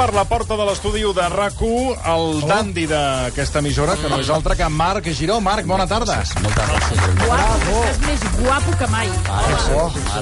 [0.00, 4.56] per la porta de l'estudi de rac el dandi d'aquesta emissora, que no és altre
[4.56, 5.40] que Marc Giró.
[5.44, 6.22] Marc, bona tarda.
[6.40, 7.02] Moltes gràcies.
[7.26, 9.10] Guapo, estàs més guapo que mai.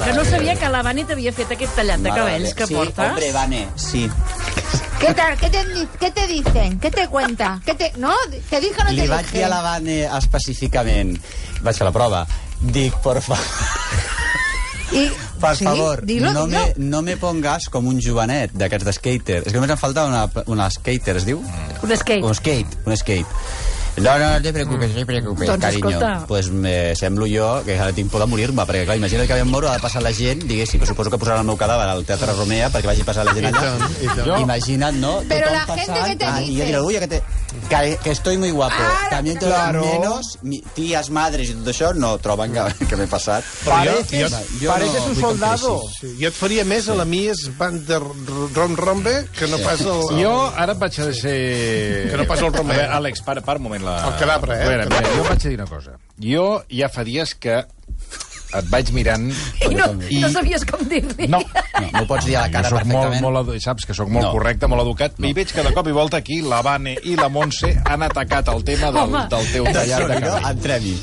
[0.02, 2.98] Que no sabia que la Vane t'havia fet aquest tallat de cabells que sí, portes.
[3.06, 4.10] hombre, Vane, sí.
[4.98, 5.36] ¿Qué tal?
[5.38, 5.62] ¿Qué te,
[6.00, 6.80] ¿Qué te dicen?
[6.80, 7.60] ¿Qué te cuenta?
[7.64, 8.12] ¿Qué te, ¿No?
[8.50, 9.36] ¿Te dije o no te Li vaig dije?
[9.38, 11.20] dir a la Vane específicament,
[11.62, 12.26] vaig fer la prova,
[12.60, 13.44] dic, por favor,
[14.92, 15.10] Y,
[15.40, 16.60] per sí, favor, dilo, no, dilo.
[16.60, 19.40] me, no me pongas com un jovenet d'aquests de skater.
[19.44, 21.42] És que només em falta una, una skater, es diu?
[21.82, 22.22] Un skate.
[22.24, 23.28] Un skate, un skate.
[24.02, 25.88] No, no, no te preocupes, no te preocupes, Doncs carinyo.
[25.90, 26.24] escolta.
[26.26, 29.48] Pues me semblo jo que ara tinc por de morir-me, perquè clar, imagina't que em
[29.48, 32.04] moro, ha de passar la gent, diguéssim, que suposo que posaran el meu cadàver al
[32.04, 34.38] Teatre Romea perquè vagi passar la gent allà.
[34.40, 35.22] Imagina't, no?
[35.28, 36.52] Pero Tothom la gente passant, que te ah, dice.
[36.52, 37.22] Y yo diré, uy, que, te,
[37.68, 38.74] que, que estoy muy guapo.
[38.78, 39.10] Ara.
[39.10, 39.84] También todos Claro.
[39.84, 43.44] menos mi, tías, madres i tot això no troben que, que m'he passat.
[43.64, 45.82] Pareces, Jo pareces no un vull soldado.
[46.00, 48.00] Sí, jo et faria més a la Mies van der
[48.54, 50.02] Rom Rombe que no pas el...
[50.22, 51.36] Jo ara et vaig a ser...
[52.10, 53.87] Que no pas el veure, Àlex, para, para un moment.
[53.88, 53.96] La...
[54.10, 54.60] El cadàver, eh?
[54.62, 54.86] Cadàver.
[54.92, 55.96] mira, jo vaig dir una cosa.
[56.20, 57.62] Jo ja fa dies que
[58.54, 59.28] et vaig mirant...
[59.68, 61.28] I no, I- no sabies com dir-li.
[61.28, 61.40] No,
[61.78, 63.22] No, m'ho pots dir a la cara jo molt, perfectament.
[63.22, 64.32] molt, edu- saps que sóc molt No.
[64.32, 67.28] correcte, molt educat, i veig que de cop i volta aquí la Vane i la
[67.28, 69.26] Montse han atacat el tema del, Home.
[69.30, 70.48] del teu tallat de no, cabell.
[70.50, 70.96] entrem-hi.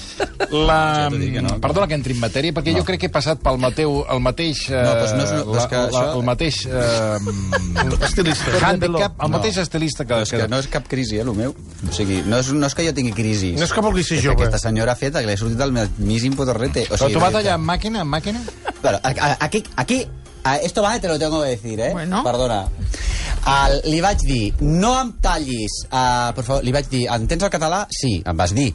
[0.51, 1.07] La...
[1.11, 1.53] Ja que no.
[1.61, 4.65] Perdona que entri en matèria, perquè jo crec que he passat pel Mateu el mateix...
[4.69, 6.59] eh, No, doncs no és una- la, és que la, això- el mateix...
[6.65, 8.51] Eh, Estilista.
[8.67, 9.37] handicap, el No.
[9.37, 10.13] mateix estilista que...
[10.13, 11.55] Però és que no és cap crisi, eh, el meu.
[11.55, 13.53] O sigui, no és, no és que jo tingui crisi.
[13.57, 14.43] No és que vulgui ser que jove.
[14.45, 16.85] Aquesta senyora ha fet que li ha sortit el mismo potorrete.
[16.91, 17.13] O sigui,
[17.57, 18.41] màquina, amb màquina?
[18.81, 18.99] Claro,
[19.39, 20.07] aquí, aquí,
[20.61, 21.91] esto vale, te lo tengo que decir, eh?
[21.91, 22.23] Bueno.
[22.23, 22.67] Perdona.
[23.45, 27.51] El, li vaig dir, no em tallis, uh, per favor, li vaig dir, entens el
[27.53, 27.85] català?
[27.93, 28.71] Sí, em vas dir.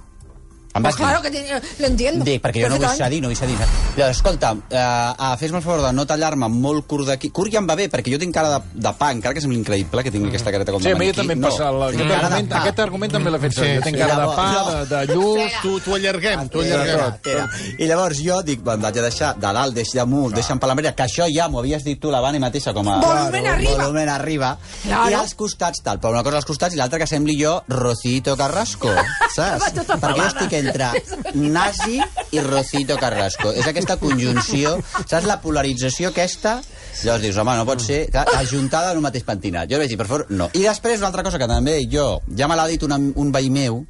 [0.72, 2.24] Em vas Pues claro que lo entiendo.
[2.24, 3.56] Dic, perquè jo no vull cedir, no vull cedir.
[3.96, 7.30] Llavors, escolta, uh, uh, fes-me el favor de no tallar-me molt curt d'aquí.
[7.34, 9.58] Curt ja em va bé, perquè jo tinc cara de, de pa, encara que sembli
[9.58, 11.16] increïble que tingui aquesta careta com Sí, de a mi maniquí.
[11.18, 11.48] també em no.
[11.50, 11.70] passa...
[11.70, 13.56] Tinc aquest, de argument, aquest argument també l'he fet.
[13.58, 14.02] Sí, jo tinc sí.
[14.04, 14.84] cara de Llavors, pa, no.
[14.84, 15.58] de, de lluç...
[15.60, 17.34] Tu, tu allarguem, tu Era, allarguem.
[17.34, 17.74] era.
[17.78, 20.78] I llavors jo dic, me'n vaig a deixar de dalt, deix damunt, deixa'm per la
[20.94, 23.00] que això ja m'ho havies dit tu, la Vani mateixa, com a...
[23.02, 23.74] Volumen arriba.
[23.74, 24.54] Volumen arriba.
[24.84, 25.10] Claro.
[25.10, 25.98] I als costats, tal.
[25.98, 28.94] Però una cosa als costats i l'altra que sembli jo Rocito Carrasco,
[29.36, 29.72] saps?
[29.74, 30.90] tota Perquè jo estic entre
[31.34, 32.00] nazi
[32.30, 33.52] i Rocito Carrasco.
[33.52, 34.76] És aquesta conjunció,
[35.06, 36.58] saps la polarització aquesta?
[37.00, 39.70] Llavors dius, home, no pot ser clar, ajuntada en un mateix pentinat.
[39.70, 40.50] Jo vaig dir, per favor, no.
[40.54, 43.50] I després una altra cosa que també jo, ja me l'ha dit una, un veí
[43.50, 43.84] meu,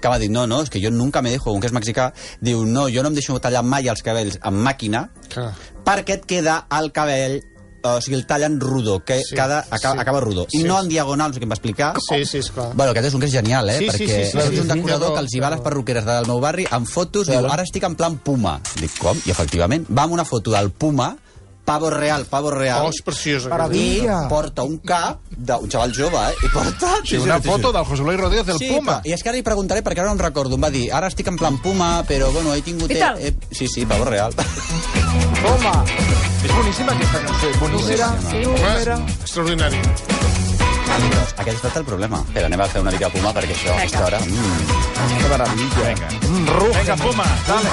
[0.00, 2.10] que m'ha dit, no, no, és que jo nunca me dejo, un que és mexicà,
[2.44, 5.52] diu, no, jo no em deixo tallar mai els cabells amb màquina, Clar.
[5.86, 7.40] perquè et queda el cabell
[7.84, 10.00] o sigui, el tallen rodó, que Sí, cada, acaba, sí.
[10.00, 10.46] acaba rodó.
[10.50, 10.64] I Sí.
[10.64, 11.94] no en diagonal, sé què em va explicar.
[12.00, 12.70] Sí, sí, esclar.
[12.74, 13.78] Bueno, aquest és un que és genial, eh?
[13.78, 15.46] Sí, sí, perquè sí, sí, és sí, un sí, decorador sí, que els hi va
[15.48, 18.60] a les perruqueres del meu barri amb fotos, diu, ara estic en plan Puma.
[18.80, 19.20] Dic, com?
[19.26, 21.16] I efectivament, va amb una foto del Puma,
[21.64, 23.48] pavo real, pavo real, Oh, és preciosa.
[23.48, 24.28] i aquesta.
[24.28, 26.34] porta un cap d'un xaval jove, eh?
[26.44, 26.90] I porta...
[27.04, 28.98] Sí, una foto del José Luis Rodríguez del Sí, Puma.
[29.00, 30.54] però- I és que ara li preguntaré, perquè ara no em recordo.
[30.56, 32.90] Em va dir, ara estic en plan Puma, però bueno, he tingut...
[32.90, 33.18] I tal?
[33.18, 34.32] Eh, sí, sí, pavo real.
[34.34, 35.84] Toma.
[36.44, 38.08] És boníssima aquesta cançó, és boníssima.
[38.44, 39.80] Home, extraordinari.
[40.94, 42.20] Aquest ha estat el problema.
[42.34, 44.20] Però anem a fer una mica Puma, perquè això, a aquesta hora...
[44.20, 45.54] Mm, Que meravella.
[45.56, 46.08] Vinga.
[46.28, 46.46] Mm.
[46.76, 47.72] Vinga, Puma, dale.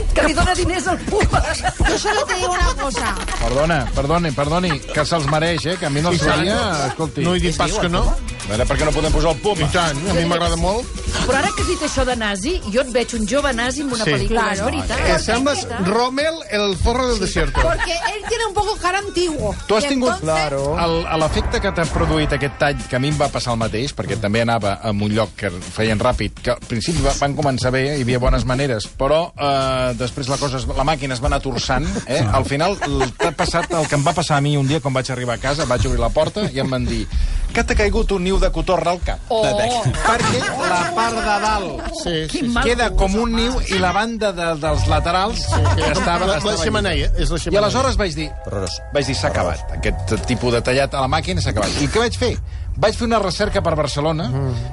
[0.13, 1.41] Que li dona diners al Puma.
[1.89, 3.15] Yo solo te digo una cosa.
[3.39, 5.77] perdona, perdoni, perdoni, que se'ls mereix, eh?
[5.79, 7.21] Que a mi no els faria, escolti.
[7.23, 8.03] No he dit pas que no.
[8.41, 9.67] A veure, per què no podem posar el I Puma?
[9.71, 10.87] tant, a mi m'agrada molt.
[11.27, 13.91] Però ara que has dit això de nazi, jo et veig un jove nazi en
[13.93, 14.11] una Sí.
[14.11, 14.53] pel·lícula, Claro.
[14.53, 15.05] és veritat.
[15.05, 15.87] Que sembles veritat.
[15.87, 17.61] Rommel, el zorro del desierto.
[17.61, 19.55] Porque él tiene un poco cara antiguo.
[19.67, 23.53] Tu has tingut l'efecte que t'ha produït aquest tall, que a mi em va passar
[23.53, 27.13] el mateix, perquè també anava a un lloc que feien ràpid, que al principi va-
[27.19, 31.13] van començar bé, hi havia bones maneres, però eh, després la, cosa, es- la màquina
[31.15, 31.85] es va anar torçant.
[32.07, 32.19] Eh?
[32.33, 35.09] Al final t'ha passat el que em va passar a mi un dia quan vaig
[35.13, 37.05] arribar a casa, vaig obrir la porta i em van dir
[37.51, 39.19] que t'ha caigut un niu de cotorra al cap.
[39.29, 42.53] Oh, Perquè la part de dalt Sí, sí, sí.
[42.63, 46.25] queda com un niu i la banda de, dels laterals estava...
[46.25, 47.61] La, estava la xemeneia, és la I xemeneia.
[47.65, 48.79] aleshores vaig dir, Horrorós.
[48.95, 49.59] vaig dir, s'ha acabat.
[49.77, 51.75] Aquest tipus de tallat a la màquina s'ha acabat.
[51.83, 52.33] I què vaig fer?
[52.77, 54.29] Vaig fer una recerca per Barcelona,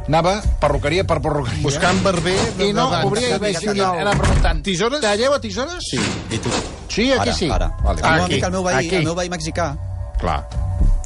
[0.07, 1.63] anava perruqueria per perruqueria.
[1.65, 5.03] Buscant barber de, I no, obria i vaig dir, anava preguntant, Tisores?
[5.03, 5.83] Talleu a tisores?
[5.91, 5.99] Sí,
[6.31, 6.53] i tu?
[6.89, 7.51] Sí, aquí ara, sí.
[7.51, 8.01] Ara, Vale.
[8.03, 8.97] Meu Aquí, el meu veí, aquí.
[8.97, 9.77] el meu veí mexicà,
[10.21, 10.41] Clar.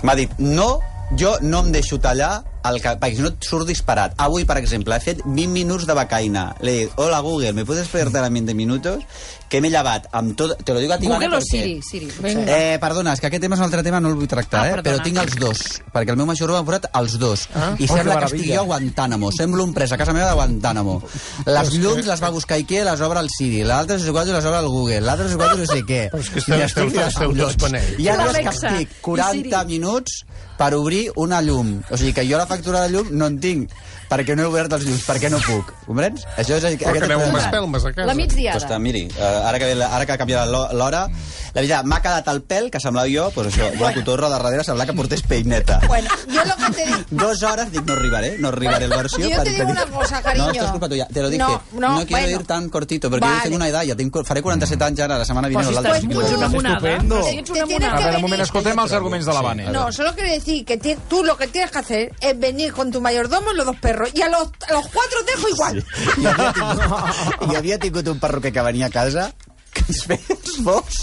[0.03, 0.79] m'ha dit, no,
[1.19, 4.15] jo no em deixo tallar el que, perquè si no et surt disparat.
[4.19, 6.55] Avui, per exemple, he fet 20 minuts de becaina.
[6.61, 9.05] Le dic, hola Google, ¿me puedes esperarte a 20 minutos?
[9.53, 10.55] Que m'he llevat amb tot...
[10.65, 11.51] Te lo digo a ti, Google Vane, o perquè...
[11.51, 11.75] Siri?
[11.85, 12.09] Siri.
[12.49, 14.69] Eh, perdona, és que aquest tema és un altre tema, no el vull tractar, Ah,
[14.71, 14.77] eh?
[14.79, 14.97] perdona.
[14.97, 15.61] però tinc els dos,
[15.93, 17.43] perquè el meu major m'ha posat els dos.
[17.55, 17.75] Ah.
[17.77, 19.29] I Oh, sembla que que estigui a Guantánamo.
[19.31, 21.03] Sembla un pres a casa meva de Guantánamo.
[21.45, 23.61] Les llums les va buscar Ikea i les obre el Siri.
[23.69, 25.01] L'altre sé quants les obre el Google.
[25.05, 26.01] L'altre no sé quants no sé què.
[26.15, 28.01] Però és que I esteu- estic esteu- esteu.
[28.01, 29.67] I L'Alexa estic i 40 Siri.
[29.69, 30.23] minuts
[30.57, 31.83] per obrir una llum.
[31.91, 33.77] O sigui que jo la factura de llum no en tinc
[34.13, 35.73] perquè no he obert els llums, perquè no puc.
[35.87, 36.27] Comprens?
[36.37, 36.67] Això és...
[36.79, 38.07] Però que aneu amb espelmes a casa.
[38.07, 38.61] La migdiada.
[38.69, 41.85] Pues, miri, uh, ara, que, ve la- ara que ha canviat l'ho- l'hora, la veritat,
[41.89, 44.97] m'ha quedat el pèl, que semblava jo, pues això, una cotorra de darrere, semblava que
[44.97, 45.81] portés peineta.
[45.89, 46.99] Bueno, yo lo que te digo...
[47.11, 49.29] Dos hores, dic, no arribaré, no arribaré al versió.
[49.29, 50.47] Yo te digo dic- una cosa, cariño.
[50.47, 51.43] No, esto es culpa tuya, te lo dije.
[51.43, 52.41] No, No, no, quiero bueno.
[52.41, 53.37] ir tan cortito, porque Vale.
[53.39, 55.67] yo tengo una edad, ya tengo, faré 47 anys ara, la setmana vinent.
[55.69, 56.37] si o l'altra.
[56.37, 56.75] una monada.
[56.77, 57.27] Estupendo.
[57.29, 57.89] Ets una Te tienes.
[57.89, 59.71] A que veure, un venir, moment, escoltem els arguments de la Vane.
[59.71, 62.91] No, solo quiero decir que ti- tú lo que tienes que hacer es venir con
[62.91, 64.02] tu mayordomo y los dos perros.
[64.15, 65.85] Y a los, a los cuatro te dejo igual.
[66.19, 69.31] I havia, tingut, I havia tingut un perruquer que venia a casa
[69.73, 71.03] que ens feia els bous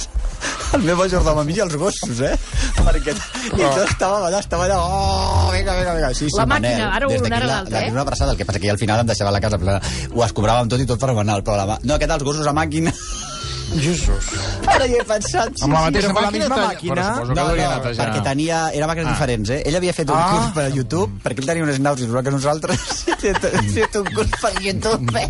[0.78, 2.36] el meu majordom a mi i els gossos, eh?
[2.78, 3.12] Perquè...
[3.50, 4.78] I tot estava allà, estava allà...
[4.78, 6.12] Oh, vinga, vinga, vinga.
[6.14, 7.96] Sí, sí, La màquina, Manel, ara ho des donarà la- l'altre, d'aquí eh?
[7.96, 9.82] una abraçada, el que passa que al final em deixava la casa plena.
[10.14, 11.66] Ho es cobràvem tot i tot per però la...
[11.74, 12.94] mà- No, aquest dels gossos a màquina...
[13.78, 14.30] Jesús.
[14.68, 15.54] Ara hi he pensat...
[15.56, 16.32] Sí, Amb la sí, mateixa la màquina?
[16.32, 16.96] misma talla- màquina?
[16.96, 18.24] Però suposo que no, no, anat a perquè ja.
[18.30, 19.14] tenia, era màquines ah.
[19.16, 19.60] diferents, eh?
[19.70, 20.28] Ell havia fet un Ah.
[20.34, 22.80] curs per YouTube, perquè ell tenia unes naus igual que nosaltres.
[23.14, 25.28] ha fet un curs per YouTube, eh?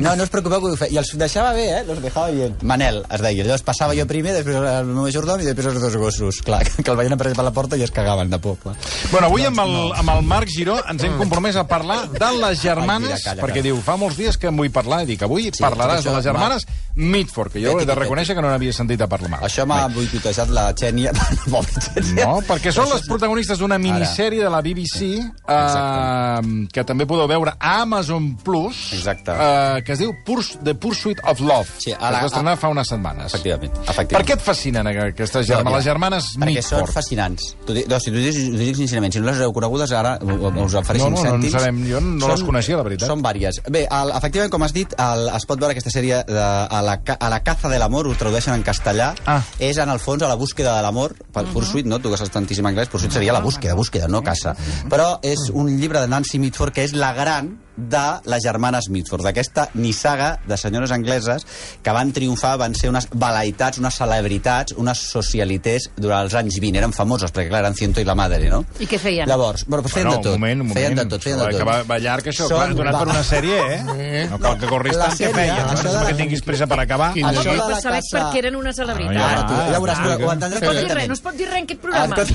[0.00, 0.88] No, no us preocupeu que ho fe...
[0.92, 1.82] I els deixava bé, eh?
[1.88, 2.54] Los dejava bien.
[2.62, 3.44] Manel, es deia.
[3.44, 6.40] Llavors passava jo primer, després el meu majordom i després els dos gossos.
[6.46, 8.56] Clar, que el veien aparèixer per la porta i es cagaven de por.
[8.62, 8.76] Clar.
[9.10, 12.62] Bueno, avui amb el, amb el Marc Giró ens hem compromès a parlar de les
[12.62, 13.68] germanes, Ai, mira, calla, perquè calla.
[13.68, 16.16] diu, fa molts dies que en vull parlar, i dic, avui Sí, parlaràs això, de
[16.16, 16.66] les germanes
[17.32, 19.38] Mitford, que jo he de reconèixer que no n'havia sentit a parlar.
[19.46, 21.12] Això m'ha boicotejat la Xènia.
[22.18, 27.54] No, perquè són les protagonistes d'una minissèrie de la BBC eh, que també podeu veure
[27.58, 29.32] a Amazon Plus Exacte.
[29.32, 32.56] eh, que es diu Purs, The Pursuit of Love Sí, a que es va estrenar
[32.60, 34.28] fa unes setmanes Efectivament, Per efectivament.
[34.28, 37.52] què et fascinen aquestes germanes, les germanes Perquè són fascinants.
[37.88, 41.16] No, si t'ho dic, dic sincerament, si no les heu conegudes, ara us ofereixo No,
[41.16, 41.52] no, no en cèntims.
[41.56, 43.08] sabem, jo no les coneixia, la veritat.
[43.08, 43.60] Són vàries.
[43.72, 46.98] Bé, el, efectivament, com has dit, el, es pot veure aquesta sèrie de, a, la,
[47.22, 49.40] a la caza de l'amor, ho tradueixen en castellà, Ah.
[49.58, 52.00] és en el fons a la búsqueda de l'amor, per Pursuit, no?
[52.00, 54.56] Tu que saps tantíssim anglès, Pursuit seria la búsqueda, búsqueda, no caça.
[54.90, 59.22] Però és un llibre de Nancy Mitford que és la gran de les germanes Mitford,
[59.24, 61.46] d'aquesta nissaga de senyores angleses
[61.82, 66.78] que van triomfar, van ser unes velaitats, unes celebritats, unes socialités durant els anys 20.
[66.82, 68.64] Eren famoses, perquè clar, eren Ciento i la Madre, no?
[68.80, 69.26] I què feien?
[69.28, 70.34] Llavors, bueno, doncs feien Bueno, de tot.
[70.34, 70.78] un moment, un moment.
[70.78, 71.56] Feien de tot, feien de tot.
[71.58, 74.28] Que va, va llarg, això, Són- clar, donat va- per una sèrie, eh?
[74.30, 75.56] No cal que corris tant, què feien?
[75.56, 77.12] això No és la- perquè tinguis pressa per acabar.
[77.14, 79.16] Quin Això de per la saber caça- per què eren una celebritat.
[79.16, 80.82] Ah, Ara, tu, ja veuràs, ah, però que- ho no entendràs es pot dir res,
[80.82, 81.08] perfectament.
[81.08, 82.14] no es pot dir res en aquest programa.
[82.16, 82.34] Escolta,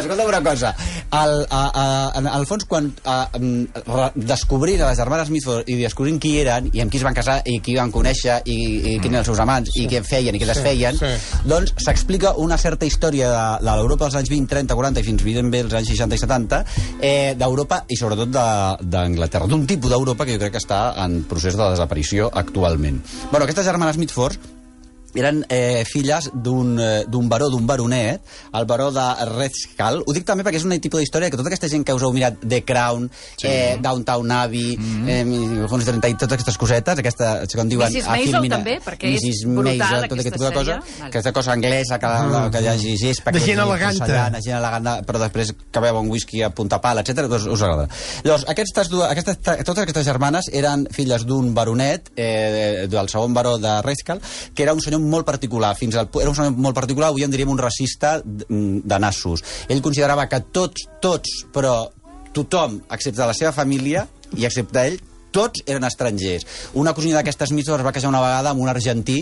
[0.00, 0.74] escolta una cosa.
[1.14, 1.84] El, a, a,
[2.18, 3.28] en el fons, quan a,
[4.14, 7.40] descobrint a les germanes Mitford i descobrint qui eren, i amb qui es van casar,
[7.46, 10.40] i qui van conèixer, i, i quins eren els seus amants, i què feien i
[10.42, 11.12] què desfeien, sí.
[11.48, 15.24] doncs s'explica una certa història de, de l'Europa dels anys 20, 30, 40 i fins
[15.54, 16.62] bé els anys 60 i 70,
[17.00, 19.46] eh, d'Europa i sobretot de- d'Anglaterra.
[19.50, 23.00] D'un tipus d'Europa que jo crec que està en procés de desaparició actualment.
[23.30, 24.38] Bueno, aquestes germanes Mitford
[25.14, 28.22] eren eh, filles d'un eh, d'un baró, d'un baronet,
[28.52, 30.02] el baró de Redskall.
[30.06, 32.12] Ho dic també perquè és un tipus d'història que tota aquesta gent que us heu
[32.14, 33.48] mirat The Crown, sí.
[33.48, 35.64] eh, Downtown Abbey, mm -hmm.
[35.64, 37.88] eh, Fons 30 i totes aquestes cosetes, aquesta, com diuen...
[37.88, 38.08] Mrs.
[38.08, 39.44] Maisel Filmina- també, perquè és Mrs.
[39.46, 40.74] brutal, Maisel, tota aquesta aquest tipus de cosa.
[40.74, 41.08] Vale.
[41.08, 42.50] aquesta cosa anglesa, que, mm.
[42.50, 43.30] que hi hagi gespa...
[43.30, 44.04] De gent eleganta.
[44.04, 47.28] porcellana, gent elegant, però després que beu un whisky a punta pala, etc.
[47.30, 47.88] Doncs us agrada.
[48.24, 53.56] Llavors, aquestes dues, aquestes, totes aquestes germanes eren filles d'un baronet, eh, del segon baró
[53.58, 54.20] de Redskall,
[54.54, 55.74] que era un senyor molt particular.
[55.78, 58.46] Fins al, era un senyor molt particular, avui en diríem un racista de,
[58.82, 59.44] de nassos.
[59.68, 61.76] Ell considerava que tots, tots, però
[62.34, 64.96] tothom, excepte la seva família, i excepte ell,
[65.34, 66.46] tots eren estrangers.
[66.78, 69.16] Una cosina d'aquestes mitges es va casar una vegada amb un argentí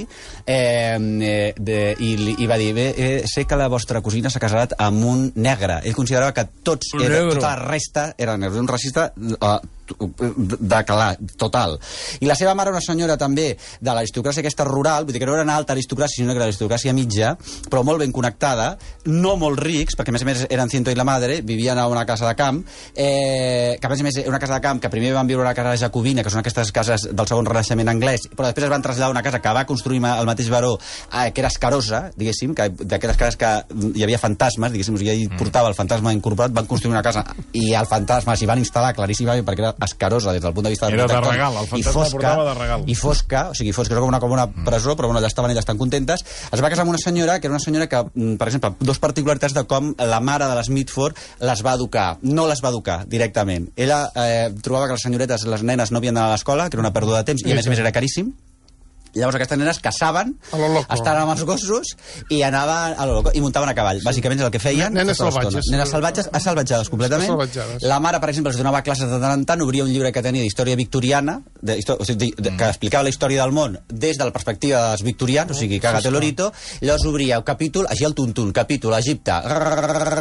[0.44, 4.74] eh, de, i, i va dir, bé, eh, sé que la vostra cosina s'ha casat
[4.76, 5.80] amb un negre.
[5.88, 7.38] Ell considerava que tots, Un era, negro.
[7.40, 8.60] tota la resta eren negres.
[8.60, 9.54] Un racista eh,
[9.98, 11.78] de calar, total.
[12.20, 15.34] I la seva mare una senyora també de l'aristocràcia aquesta rural, vull dir que no
[15.36, 17.34] era una alta aristocràcia, sinó que era l'aristocràcia mitja,
[17.70, 18.76] però molt ben connectada,
[19.10, 21.86] no molt rics, perquè a més a més eren Ciento i la Madre, vivien a
[21.90, 22.62] una casa de camp,
[22.94, 25.50] eh, que a més a més una casa de camp que primer van viure a
[25.50, 28.84] una casa jacobina, que són aquestes cases del segon renaixement anglès, però després es van
[28.84, 30.78] traslladar a una casa que va construir el mateix baró,
[31.12, 33.52] eh, que era escarosa, diguéssim, que d'aquelles cases que
[33.98, 37.72] hi havia fantasmes, diguéssim, i ell portava el fantasma incorporat, van construir una casa i
[37.74, 41.06] el fantasma s'hi van instal·lar claríssimament perquè era escarosa des del punt de vista Era
[41.06, 42.84] de regal, el i fantasma fosca, portava de regal.
[42.86, 45.50] i fosca, o sigui, fosca, era com una, com una presó, però bueno, allà estaven
[45.54, 48.36] elles tan contentes, es va casar amb una senyora que era una senyora que, mm,
[48.36, 52.18] per exemple, dos particularitats de com la mare de les Mitford les va educar.
[52.22, 53.70] No les va educar directament.
[53.76, 56.86] Ella eh, trobava que les senyoretes, les nenes, no havien d'anar a l'escola, que era
[56.86, 58.32] una pèrdua de temps, i a més a més era caríssim,
[59.14, 61.92] Llavors aquestes nenes caçaven, estaven amb els gossos
[62.32, 64.00] i anaven a i muntaven a cavall.
[64.06, 64.94] Bàsicament és el que feien.
[64.96, 65.68] Nenes salvatges.
[65.72, 67.28] Nenes salvatges, assalvatjades completament.
[67.28, 67.84] Assalvatjades.
[67.88, 70.24] La mare, per exemple, els donava classes de tant en tant, obria un llibre que
[70.24, 74.28] tenia d'història victoriana, de, o sigui, de, que explicava la història del món des de
[74.28, 76.50] la perspectiva dels victorians, o sigui, cagate l'orito,
[76.80, 79.38] llavors obria un capítol, així el tuntun, capítol, Egipte,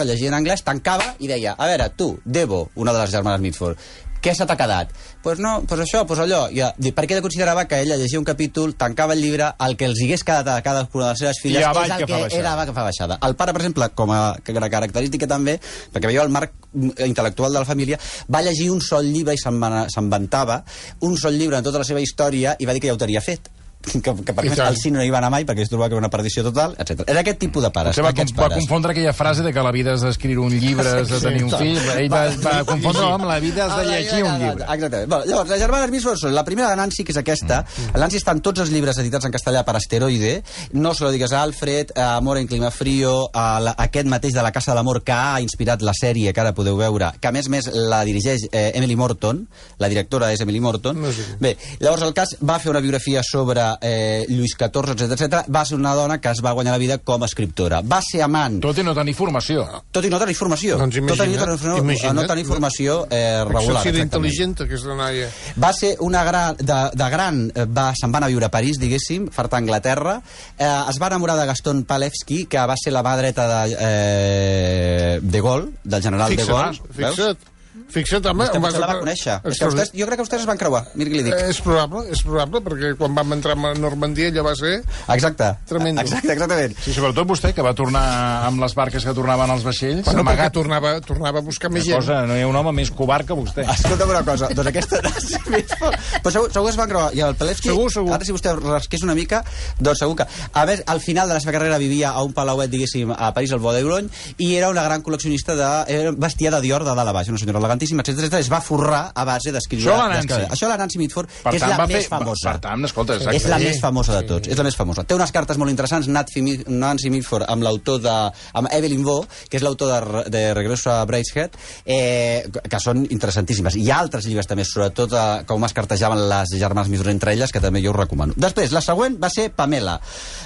[0.05, 3.77] llegia en anglès, tancava i deia, a veure, tu, Debo, una de les germanes Mitford,
[4.22, 4.92] què se t'ha quedat?
[4.92, 6.44] Doncs pues no, pues això, pues allò.
[6.54, 10.00] Eh, perquè ella considerava que ella llegia un capítol, tancava el llibre, el que els
[10.01, 12.40] hagués quedat a cadascuna de les seves filles I és el que que, baixada.
[12.40, 13.20] era que fa baixada.
[13.28, 15.60] El pare, per exemple, com a que- característica també,
[15.94, 18.00] perquè veieu el marc mm, intel·lectual de la família,
[18.32, 20.63] va llegir un sol llibre i se'n va- se'n vantava,
[21.01, 23.22] un sol llibre en tota la seva història, i va dir que ja ho tenia
[23.22, 23.50] fet
[23.82, 24.60] que, que tant.
[24.66, 26.76] al cine no hi va anar mai perquè es trobava que era una perdició total,
[26.78, 27.04] etc.
[27.08, 28.62] Era aquest tipus de pares, Potser va, aquests va pares.
[28.62, 31.54] confondre aquella frase de que la vida és d'escriure un llibre, és de tenir un
[31.56, 31.80] fill.
[31.98, 34.68] Ell va, va confondre amb la vida és de llegir un llibre.
[34.68, 35.10] Exactament.
[35.10, 37.62] Bueno, llavors, les germanes són la primera de Nancy, que és aquesta.
[37.64, 38.00] Mm.
[38.02, 40.42] Nancy estan tots els llibres editats en castellà per Asteroide.
[40.74, 44.34] No se lo digues a Alfred, a Amor en clima frío, a la, aquest mateix
[44.34, 47.30] de la Casa de l'Amor que ha inspirat la sèrie que ara podeu veure, que
[47.30, 49.46] a més més la dirigeix eh, Emily Morton,
[49.80, 51.00] la directora és Emily Morton.
[51.02, 51.26] No sé.
[51.42, 55.42] Bé, llavors el cas va fer una biografia sobre eh, Lluís XIV, etc etc.
[55.54, 57.82] Va ser una dona que es va guanyar la vida com a escriptora.
[57.82, 59.66] Va ser amant Tot i no tenir formació.
[59.92, 60.78] tot i no tenir formació.
[60.78, 62.16] Doncs tot i no imagina't, tenir, imagina't.
[62.16, 63.82] no tenir formació eh, regular.
[63.86, 64.12] Exactament.
[64.12, 65.30] intel·ligent, aquesta noia.
[65.58, 66.56] Va ser una gran...
[66.58, 69.60] De, de gran eh, va, se'n va anar a viure a París, diguéssim, farta a
[69.63, 70.22] Anglaterra.
[70.58, 75.20] Eh, es va enamorar de Gaston Palevski, que va ser la mà dreta de, eh,
[75.22, 76.78] de Gaulle, del general de Gaulle.
[76.78, 77.50] Fixa't, fixa't.
[77.91, 78.48] Fixa't, home...
[78.51, 79.38] Que em potser la va conèixer.
[79.51, 81.33] És que vostès, jo crec que vostès es van creuar, mira què li dic.
[81.36, 84.77] Eh, És probable, és probable, perquè quan vam entrar a Normandia ella va ser...
[85.12, 85.50] Exacte.
[85.67, 86.01] tremendo.
[86.05, 86.75] Exacte, exactament.
[86.83, 88.03] Sí, sobretot vostè, que va tornar
[88.48, 90.53] amb les barques que tornaven als vaixells, Bueno, perquè amagat.
[90.55, 91.98] tornava, tornava a buscar més gent.
[92.00, 93.65] cosa, no hi ha un home més covard que vostè.
[93.75, 95.01] Escolta'm una cosa, doncs aquesta...
[96.21, 97.12] Però segur, segur que es van creuar.
[97.17, 98.12] I el Palevski, Segur, segur.
[98.15, 99.41] ara si vostè rasqués una mica,
[99.79, 100.27] doncs segur que...
[100.53, 103.51] A més, al final de la seva carrera vivia a un palauet, diguéssim, a París,
[103.55, 104.10] al Bois d'Eurony,
[104.43, 105.69] i era una gran col·leccionista de...
[105.91, 108.24] Era vestia de Dior de dalt a baix, una senyora elegantíssima, etc.
[108.26, 108.40] etc.
[108.40, 109.92] Es va forrar a base d'escriure...
[109.92, 110.46] Això la Nancy.
[110.54, 112.52] Això la Nancy Mitford, Per que és tant, la més fer- famosa.
[112.52, 113.38] Per tant, escolta, exacte.
[113.38, 113.66] És la Sí.
[113.66, 115.04] més famosa de tots, és la més famosa.
[115.04, 118.16] Té unes cartes molt interessants, Nancy, Mi- Nancy Mitford, amb l'autor de...
[118.54, 123.76] amb Evelyn Waugh, que és l'autor de, de Regreso a Bracehead, eh, que són interessantíssimes.
[123.76, 127.52] Hi ha altres llibres també, sobretot eh, com es cartejaven les germanes Mitford entre elles,
[127.52, 128.34] que també jo us recomano.
[128.38, 130.00] Després, la següent va ser Pamela.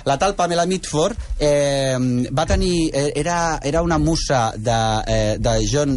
[0.05, 1.97] La tal Pamela Mitford eh,
[2.31, 2.89] va tenir...
[2.93, 4.75] Eh, era, era una musa de,
[5.07, 5.95] eh, de John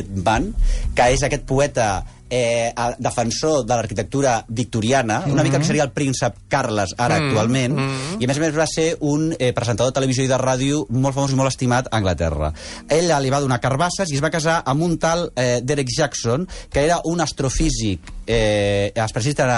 [0.00, 0.54] Vegetman,
[0.94, 1.90] que és aquest poeta
[2.30, 7.74] eh, defensor de l'arquitectura victoriana, una mica que seria el príncep Carles ara actualment,
[8.20, 10.84] i a més a més va ser un eh, presentador de televisió i de ràdio
[10.90, 12.52] molt famós i molt estimat a Anglaterra.
[12.88, 16.46] Ella li va donar carbasses i es va casar amb un tal eh, Derek Jackson,
[16.70, 19.48] que era un astrofísic eh, especialista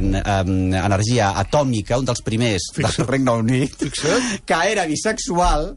[0.00, 3.86] en, en energia atòmica, un dels primers del Regne Unit,
[4.44, 5.76] que era bisexual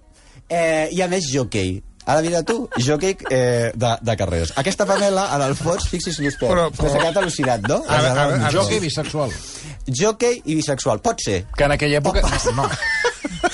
[0.49, 1.77] eh, i a més jockey.
[2.09, 4.53] Ara mira tu, jockey eh, de, de carreres.
[4.57, 7.83] Aquesta Pamela, en el fons, fixi's vostè, Però- però, s'ha quedat al·lucinat, no?
[7.87, 9.29] Ara- ara- ara- Jockey bisexual.
[9.85, 10.99] Jockey i bisexual.
[11.05, 11.43] Pot ser.
[11.55, 12.23] Que en aquella època...
[12.57, 12.65] No,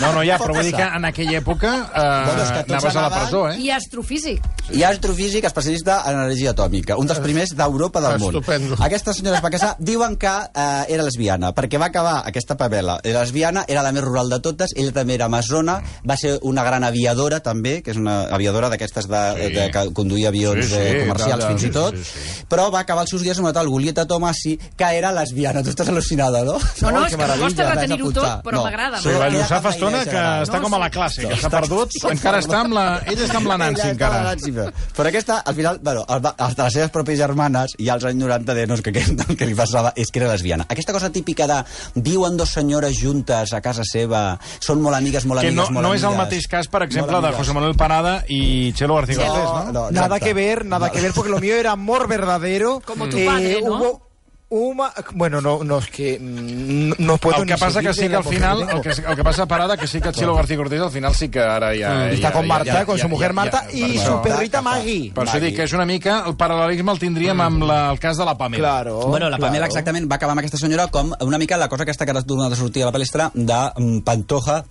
[0.01, 2.63] no, no ja, Pot però vull dir que en aquella època eh, Bueno, és que
[2.65, 3.57] tots anaves a la anaven- presó, eh?
[3.61, 4.41] I astrofísic.
[4.73, 8.33] Hi ha astrofísic especialista en energia atòmica, un dels primers d'Europa del món.
[8.35, 8.75] Estupendo.
[8.81, 12.99] Aquesta senyora es va casar, diuen que eh, era lesbiana, perquè va acabar aquesta Pamela.
[13.03, 16.63] Era lesbiana, era la més rural de totes, ella també era amazona, va ser una
[16.63, 19.53] gran aviadora també, que és una aviadora d'aquestes de, Sí.
[19.53, 22.45] de, que conduïa avions Sí, sí, eh, comercials ja, fins sí, i tot, sí, sí.
[22.49, 25.61] però va acabar els seus dies amb una tal Julieta Tomasi, que era lesbiana.
[25.63, 26.57] Tu estàs al·lucinada, no?
[26.81, 28.23] No, no, és que meravella, costa retenir-ho apuntar.
[28.41, 31.38] tot, però m'agrada, Sí, Lluçà fa estona que està No, com a la classe, que
[31.39, 31.94] s'ha perdut.
[32.15, 32.86] Encara està amb la...
[33.05, 34.22] Ella està amb la Nancy, encara.
[34.29, 34.53] Nancy,
[34.96, 38.55] però aquesta, al final, bueno, els de les seves pròpies germanes, i als anys 90
[38.58, 40.65] deien no, que, que, el que li passava és que era lesbiana.
[40.72, 41.60] Aquesta cosa típica de
[41.96, 44.24] viuen dos senyores juntes a casa seva,
[44.63, 46.84] són molt amigues, molt Que amigues, no, molt no és el amigues, mateix cas, per
[46.88, 47.41] exemple, de amigues.
[47.41, 49.74] José Manuel Parada i Chelo García No, Cortés, no?
[49.74, 52.77] no, Nada que ver, nada que ver, porque lo mío era amor verdadero.
[52.79, 53.75] Eh, Como tu padre, ¿no?
[53.75, 54.04] Hubo
[54.49, 54.93] una...
[55.13, 58.07] Bueno, no, no, es que mm, no, no puedo El que ni passa que sí
[58.07, 60.57] que al final, el que el que passa a Parada, que sí que Chelo García
[60.57, 62.09] Cortés al final sí que ara ja...
[62.11, 64.61] Está ja, con ja, Marta, ja, con ja, su mujer ja, Marta per su perrita
[64.61, 65.11] Maggie.
[65.15, 66.21] Per això dic que és una mica...
[66.25, 68.61] El paral·lelisme el tindríem amb la, el cas de la Pamela.
[68.61, 68.99] Claro.
[69.07, 69.73] Bueno, la Pamela claro.
[69.73, 72.29] exactament va acabar amb aquesta senyora com una mica la cosa aquesta que ara ha
[72.29, 74.63] tornat a sortir a la palestra de mm, Pantoja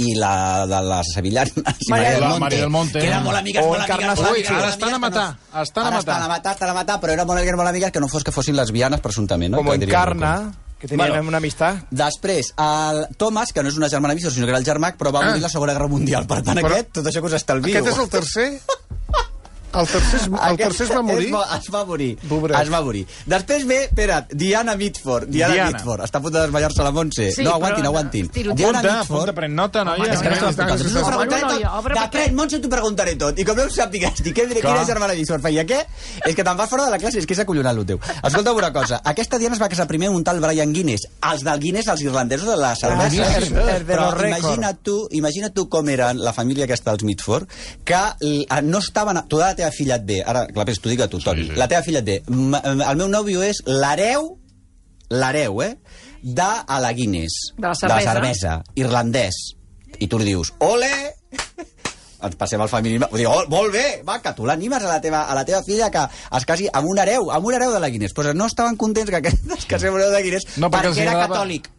[0.00, 2.98] i la de les sevillanes, i Maria Maria la del Monte, Maria del Monte.
[3.00, 5.90] que eren molt amigues, O molt amigues, Ui, ara estan a matar, no- estan a
[5.90, 5.98] matar.
[6.00, 8.24] estan a matar, estan a matar, però eren molt amigues, molt amigues, que no fos
[8.24, 9.52] que fossin lesbianes, presumptament.
[9.52, 9.58] No?
[9.58, 9.72] Algú.
[9.74, 11.28] Encarna, que tenían Bueno.
[11.28, 11.74] una amistad.
[11.90, 15.12] Després, el Thomas, que no és una germana vísor, sinó que era el germà, però
[15.14, 16.26] va morir a la Segona Guerra Mundial.
[16.26, 17.76] Per tant, Però- aquest, tot això que us estalvio.
[17.78, 18.60] Aquest és el tercer?
[19.72, 21.26] El tercer, es, el tercer es va morir?
[21.28, 22.18] Es va, es va morir.
[22.28, 22.56] Pobret.
[22.60, 23.04] Es va morir.
[23.26, 25.28] Després ve, espera't, Diana Mitford.
[25.30, 25.76] Diana, Diana.
[25.78, 26.02] Mitford.
[26.06, 27.28] Està a punt de desmayar-se la Montse.
[27.32, 28.26] Sí, no, aguantin, però- aguantin.
[28.26, 29.20] Estiro- Diana Apunta, Mitford...
[29.20, 30.12] apunta, pren nota, noia.
[30.14, 31.64] És que no Home, T'ho preguntaré tot.
[31.78, 33.38] obre, Després, Montse, t'ho preguntaré tot.
[33.38, 35.80] I com no ho sàpigues què, quina germana Mitford feia què,
[36.26, 38.00] és que te'n vas fora de la classe, és que és acollonant el teu.
[38.22, 41.06] Escolta una cosa, aquesta Diana es va casar primer amb un tal Brian Guinness.
[41.30, 43.30] Els del Guinness, els irlandesos de la cervesa.
[43.40, 47.48] De Però imagina't tu, imagina't tu com eren la família aquesta dels Mitford,
[47.84, 49.20] que eh, no estaven...
[49.28, 51.56] Tu de la teva filla et ve, ara, Clapés, t'ho dic a tu, Toni, sí.
[51.60, 54.32] la teva filla et ve, "M- el meu nòvio és l'hereu,
[55.10, 55.76] l'hereu, eh,
[56.22, 58.04] de a la Guinness, De la de cervesa.
[58.04, 59.38] la cervesa, irlandès.
[60.00, 60.90] I tu li dius, ole!
[62.22, 63.06] ens passem al feminisme.
[63.10, 65.62] Vull dir, oh, molt bé, va, que tu l'animes a, la teva, a la teva
[65.64, 66.02] filla que
[66.36, 68.12] es casi amb un hereu, amb un hereu de la Guinness.
[68.12, 70.90] Pues no estaven contents que aquest es casés amb un hereu de Guinness No, perquè
[70.92, 71.70] perquè era catòlic.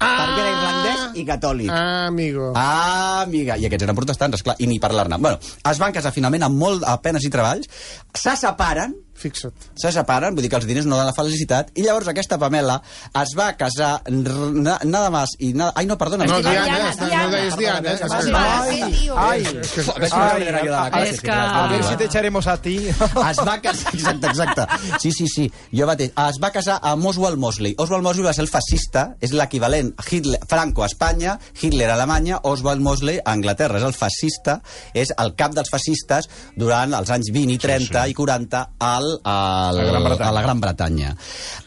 [0.00, 1.70] Perquè era irlandès i catòlic.
[1.72, 2.50] Ah, amigo.
[2.54, 3.56] Ah, amiga.
[3.56, 5.18] I aquests eren protestants, esclar, i ni parlar-ne.
[5.18, 7.70] Bueno, es van casar finalment amb molt a penes i treballs,
[8.12, 9.52] se separen, Fixa't.
[9.76, 12.80] se separen, vull dir que els diners no donen la felicitat, i llavors aquesta Pamela
[13.22, 15.72] es va casar na, nada más i nada...
[15.74, 16.26] Ai, no, perdona.
[16.26, 17.36] No, és que- Diana, Diana, no Diana.
[17.36, 17.96] deies Diana.
[17.96, 19.10] que- Vale, Ai.
[19.16, 21.90] Ay, És que- A veure si Ai, és que- a d'arribar.
[21.90, 22.76] si te echaremos a ti.
[22.88, 24.66] es va casar, exacte, exacte.
[25.00, 26.12] Sí, sí, sí, jo mateix.
[26.28, 27.74] Es va casar amb Oswald Mosley.
[27.78, 32.40] Oswald Mosley va ser el fascista, és l'equivalent Hitler, Franco a Espanya, Hitler a Alemanya,
[32.42, 33.78] Oswald Mosley a Anglaterra.
[33.78, 34.60] És el fascista,
[34.94, 38.10] és el cap dels fascistes durant els anys 20 i 30 sí, sí.
[38.10, 40.28] i 40 al, al, A Gran Bretanya.
[40.28, 41.10] a la Gran Bretanya.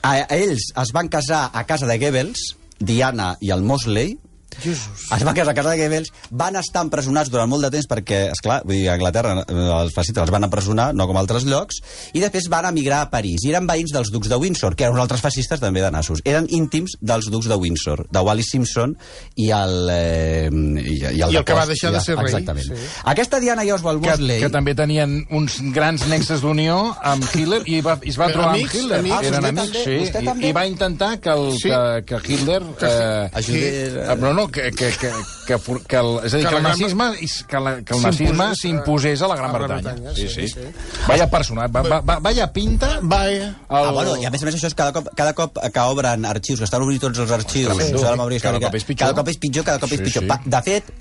[0.02, 4.18] A, a ells es van casar a casa de Goebbels, Diana i el Mosley,
[4.64, 5.08] Jesus.
[5.16, 8.20] es va casar a casa de Goebbels, van estar empresonats durant molt de temps perquè,
[8.34, 11.24] és clar, vull dir, a Anglaterra eh, els fascistes els van empresonar, no com a
[11.24, 11.82] altres llocs,
[12.14, 13.44] i després van emigrar a París.
[13.46, 16.22] I eren veïns dels ducs de Windsor, que eren uns altres fascistes també de nassos.
[16.26, 18.96] Eren íntims dels ducs de Windsor, de Wallis Simpson
[19.36, 19.90] i el...
[19.90, 22.68] Eh, i, i el, I el que va deixar de ser rei, Exactament.
[22.68, 22.90] sí.
[23.10, 24.40] Aquesta Diana i Oswald que, Mosley...
[24.44, 28.40] que també tenien uns grans nexes d'unió amb Hitler i va, i es va Però
[28.40, 29.00] trobar amics, amb Hitler.
[29.00, 29.28] amics.
[29.30, 29.84] Eren amics, també?
[29.86, 30.46] sí.
[30.46, 30.50] I?
[30.50, 31.70] I va intentar que, el, Sí.
[31.70, 32.62] que, que Hitler...
[32.82, 35.12] Eh, Ajudés, eh, no, no, que, que, que,
[35.48, 35.58] que,
[35.88, 38.44] que el, és a dir, Que que, el nazisme, is- que, la, que el nazisme
[38.44, 39.82] a- s'imposés a la Gran Bretanya.
[39.94, 40.54] Bretanya, Sí, sí, sí.
[40.54, 40.96] sí.
[41.08, 43.00] Vaya personat, va, va, va, vaya pinta...
[43.02, 43.56] Vaya.
[43.70, 46.26] Ah, bueno, i a més a més això és cada cop, cada cop que obren
[46.26, 49.06] arxius, que estan obrint tots els arxius la memòria Cada històrica, cop és pitjor.
[49.08, 50.24] cada cop és pitjor, cada cop és Sí, pitjor.
[50.24, 50.50] sí.
[50.50, 50.92] De fet,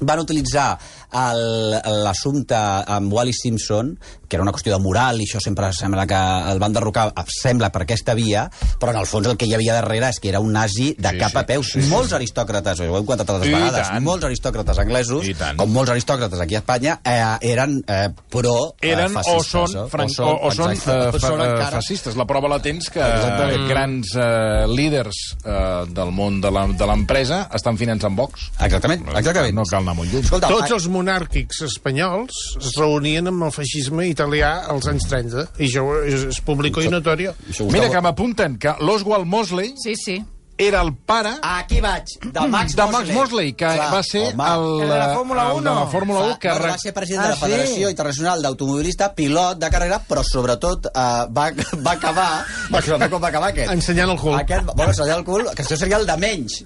[0.00, 0.78] van utilitzar
[1.12, 6.18] l'assumpte amb Wallis Simpson, que era una qüestió de moral, i això sempre sembla que
[6.50, 8.46] el van derrocar, sembla per aquesta via,
[8.80, 11.10] però en el fons el que hi havia darrere és que era un nazi de
[11.12, 11.72] Sí, cap a peus.
[11.74, 11.90] sí, sí.
[11.92, 14.02] Molts aristòcrates, ho hem contat altres I vegades, tant.
[14.04, 15.26] molts aristòcrates anglesos,
[15.58, 19.50] com molts aristòcrates aquí a Espanya, eh, eren eh, pro eh, eren o fascistes.
[19.52, 19.86] són, no?
[19.92, 22.16] fran o, o són, exacte, eh, o són eh, encara- fascistes.
[22.16, 23.68] La prova la tens que Exactament.
[23.68, 26.50] grans eh, líders eh, del món de
[26.88, 28.48] l'empresa estan finançant Vox.
[28.60, 29.54] Exactament, exactament.
[29.54, 30.24] No cal anar molt lluny.
[30.24, 35.68] Escolta, Tots els monàrquics espanyols es reunien amb el feixisme italià als anys 30, i
[35.70, 37.34] això és, público i notorio.
[37.50, 40.16] Això, Mira que m'apunten que l'Oswald Mosley Sí, sí.
[40.62, 44.44] era el pare Aquí vaig, de Max de Max Mosley, que Clar, va ser home.
[44.54, 45.90] el, El de la Fórmula el de la 1.
[45.90, 46.48] Fórmula 1 que...
[46.52, 47.90] Bueno, va ser president Ah, de la Federació sí?
[47.90, 51.00] Internacional d'Automobilista, pilot de carrera, però sobretot eh,
[51.34, 51.48] va,
[51.82, 52.28] va acabar...
[52.70, 53.72] Va, sobretot com va acabar aquest?
[53.72, 54.36] Ensenyant el cul.
[54.38, 56.62] Aquest, bueno, ensenyant el cul, que això seria el de menys.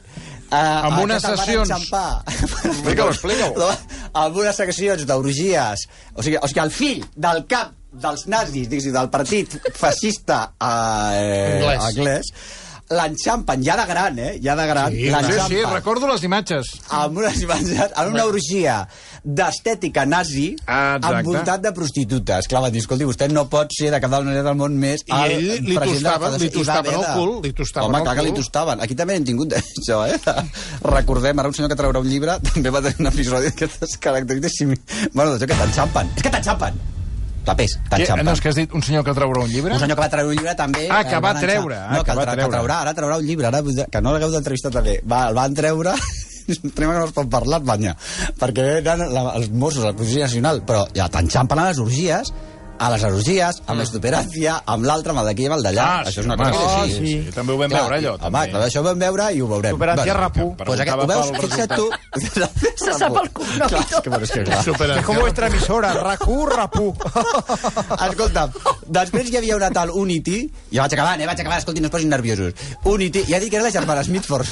[0.46, 1.70] Uh, Amb unes sessions.
[1.70, 3.70] Explica-ho, explica-ho.
[4.14, 5.86] amb unes seccions d'orgies.
[6.14, 11.56] O sigui, o sigui, el fill del cap dels nazis, diguéssim, del partit fascista eh,
[11.56, 11.90] Anglès.
[11.90, 12.32] anglès
[12.86, 14.36] l'enxampen, ja de gran, eh?
[14.42, 16.68] Ja de gran, Sí, Sí, l'enxampen sí, recordo les imatges.
[16.94, 18.76] amb unes imatges, en una orgia
[19.26, 21.18] d'estètica nazi Ah, exacte.
[21.18, 22.46] envoltat de prostitutes.
[22.46, 25.02] Clar, van dir, escolti, vostè no pot ser de cap de manera del món més
[25.06, 28.22] I el ell li tostaven- li va tostaven el cul, li tostaven Home, clar que
[28.22, 28.80] li tostaven.
[28.86, 30.18] Aquí també n'hem tingut d'això, eh?
[30.82, 34.78] Recordem, ara un senyor que traurà un llibre també va tenir un episodi d'aquestes característiques.
[35.12, 36.12] Bueno, d'això que t'enxampen.
[36.16, 36.78] És que t'enxampen!
[37.46, 38.24] Clapés, t'enxampen.
[38.26, 39.72] no, és que has dit un senyor que traurà un llibre?
[39.74, 40.88] Un senyor que va treure un llibre també...
[40.90, 42.42] Ah, que el va treure, ah, no, que que, va treure.
[42.42, 43.60] Que traurà, ara traurà un llibre, ara,
[43.90, 45.00] que no l'hagueu d'entrevistar també.
[45.06, 45.94] Va, el van treure...
[46.76, 47.96] Tenim que no parlar a Espanya,
[48.40, 52.32] perquè eren la, els Mossos, la Policia Nacional, però ja t'enxampen a les orgies
[52.78, 55.86] a les erogies, amb l'estoperancia, amb l'altre, amb el d'aquí i amb el d'allà.
[55.86, 56.98] Ah, això és una cosa que sí, sí.
[57.06, 57.32] sí, sí.
[57.36, 58.50] També ho vam Clar, veure, allò, Home, també.
[58.52, 59.72] clar, això ho vam veure i ho veurem.
[59.76, 60.46] Estoperancia rapú.
[60.56, 61.32] que Pues aquest, ho veus?
[61.44, 61.90] Fixa't tu.
[62.86, 64.62] Se sap el cognom Clar, és que, bueno, és que, clar.
[64.68, 65.00] Superant.
[65.00, 66.94] Es como vuestra emisora, Racu, Rapú.
[68.06, 68.46] Escolta,
[69.00, 70.38] després hi havia una tal Unity,
[70.72, 72.54] ja vaig acabant, eh, vaig acabant, escolti, no es posin nerviosos.
[72.84, 74.46] Unity, ja dic que era la germana Smithford.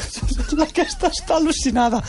[0.65, 2.01] aquesta està al·lucinada.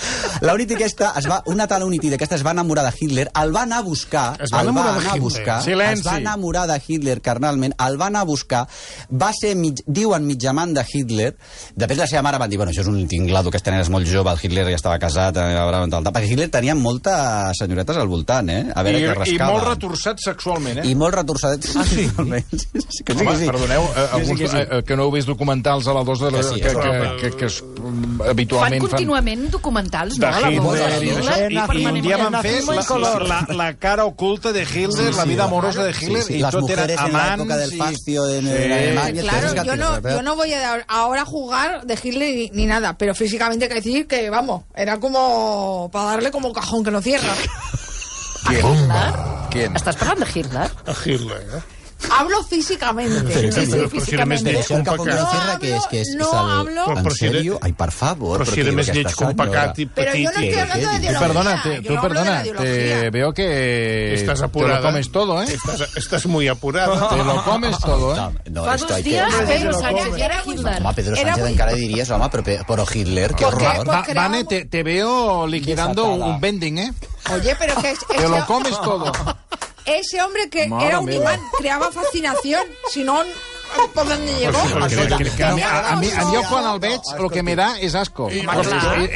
[0.45, 3.55] La Unity aquesta, es va, una tal Unity d'aquesta es va enamorar de Hitler, el
[3.55, 6.04] va anar a buscar, Es va el de anar a buscar, Silenci.
[6.05, 8.65] Va enamorar de Hitler carnalment, el va anar a buscar,
[9.11, 11.31] va ser, mig, diuen, mitjamant de Hitler,
[11.75, 14.07] després la seva mare van dir, bueno, això és un tinglado, que tenen és molt
[14.07, 18.07] jove, el Hitler ja estava casat, eh, tal, tal, perquè Hitler tenia moltes senyoretes al
[18.07, 18.61] voltant, eh?
[18.75, 19.51] A veure I, què I rascava.
[19.53, 20.87] molt retorçat sexualment, eh?
[20.89, 21.65] I molt retorçadet.
[21.75, 22.05] Ah, sí?
[22.05, 23.45] sí, sí, que sí, Home, que sí.
[23.49, 24.57] perdoneu, eh, alguns que sí.
[24.57, 27.15] eh, que no heu vist documentals a la 2 de la, Que sí, que, que,
[27.21, 30.25] que, que, es, mm, Fan habitualment contínuament documentals, no?
[30.25, 31.07] De A la Hitler i
[31.55, 33.25] i- i un dia van fer la, i color.
[33.27, 36.55] la, la cara oculta de Hitler, la vida amorosa de Hitler, Sí, sí, y las
[36.55, 38.51] mujeres en la época del y- fascio en, Sí.
[38.53, 39.21] en Alemania.
[39.23, 43.13] Claro, yo no, yo no voy a ahora jugar de Hitler ni, ni nada, pero
[43.15, 47.33] físicamente hay que decir que, vamos, era como para darle como cajón que no cierra.
[48.47, 49.13] A Hitler?
[49.49, 49.73] ¿Quién?
[49.75, 50.69] Estàs parlant de Hitler?
[50.85, 51.61] A Hitler, eh?
[52.11, 53.33] Hablo físicamente.
[53.33, 54.45] Sí, sí, Però- però si era més físicament.
[54.45, 56.31] lleig Això el cajón que no No cierra, que és, que és, hablo- és no
[56.31, 56.51] el...
[56.59, 57.59] hablo- Però- ¿En però si era- serio?
[57.61, 58.39] Ai, per favor.
[58.39, 59.93] Però si era què més diu lleig aquesta que un pecat i senyora?
[59.95, 60.23] Pero yo petit.
[60.25, 60.61] no estoy ¿Qué?
[60.61, 60.95] hablando de ¿Qué?
[60.95, 61.27] Tú ideología.
[61.27, 63.09] perdona, te- yo tú no hablo de la perdona, te ideología.
[63.11, 64.79] veo que Estás te apurada.
[64.79, 65.45] lo comes todo, ¿eh?
[65.49, 67.09] Estás, estás muy apurada.
[67.09, 68.17] Te lo comes todo, ¿eh?
[68.45, 69.09] No, no, Fa esto dos hay que...
[69.09, 70.25] dies Hombre, Pedro se lo Sánchez come.
[70.25, 70.81] era Hitler.
[70.81, 73.67] Home, Pedro Era Sánchez muy- encara diries, home, però, pe- però Hitler, qué ¿Por qué?
[73.67, 73.85] horror.
[73.85, 76.25] Pues Va- creamos- Vane, te, te veo liquidando Desatada.
[76.35, 76.93] un vending, ¿eh?
[77.33, 79.11] Oye, pero que es- Te lo ese, comes todo.
[79.85, 83.19] ese hombre que Madre era un imán creaba fascinación, si no,
[83.75, 84.03] a,
[85.97, 88.29] mi, a, mi, Home, quan el veig, el que me da és asco.
[88.31, 88.67] I- Però és,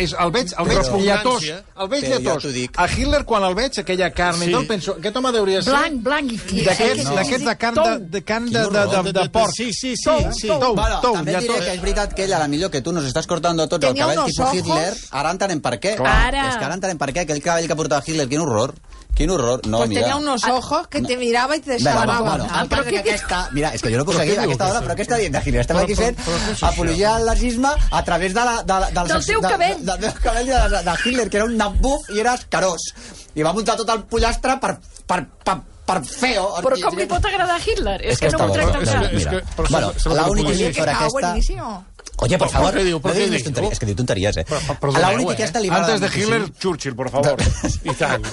[0.03, 1.43] és, el veig, el veig lletós.
[1.79, 2.45] El veig jo lletós.
[2.75, 4.51] A Hitler, quan el veig, aquella carn i Sí.
[4.51, 5.73] tot, penso, aquest home hauria de ser...
[5.73, 6.61] Blanc, blanc i fi.
[6.65, 9.51] D'aquests de carn de, de, carn de, de, de, de, porc.
[9.55, 10.03] Sí, sí, sí.
[10.03, 10.47] Tou, sí.
[10.47, 11.65] tou, Bueno, tou, també diré lletós.
[11.65, 13.95] que és veritat que ell, a la millor que tu nos estàs cortando tots el
[13.95, 14.53] cabell tipus.
[14.53, 15.95] Hitler, ara entenem per què.
[16.03, 16.49] Ara.
[16.49, 18.73] És que ara entenem per què, aquell cabell que portava Hitler, quin horror.
[19.15, 19.59] Quin horror.
[19.67, 20.01] No, Pues mira.
[20.01, 22.37] tenía unos ojos que te miraba y te Vinga, va, desagradaban.
[22.39, 23.49] bueno, Ah, el que què- aquesta...
[23.51, 25.61] Mira, és que jo no puc seguir aquesta hora, però què està dient de Hitler?
[25.61, 26.15] Estem aquí fent
[26.61, 29.77] apologia al nazisme a través de la, de, la- del, Del seu de, cabell.
[29.85, 32.93] De, de, del cabell de, de, de Hitler, que era un nabuf i era escarós.
[33.35, 36.47] I va muntar tot el pollastre per, per, per, per feo.
[36.63, 37.99] Però com li pot agradar a Hitler?
[38.05, 39.31] És, que, que no m'ho tracta que- és Mira.
[39.31, 41.83] que- Bueno, que que sobre Estaba aquesta...
[42.21, 43.43] Oye, por ¿Por favor, qué diu- por no qué diu?
[43.43, 44.45] tonteries, és que diu tonteries, eh?
[44.45, 45.35] Però- A perdoneu, la única eh?
[45.35, 46.59] aquesta li va Antes de Hitler, moltíssim.
[46.59, 47.37] Churchill, por favor.
[47.83, 48.25] I tant.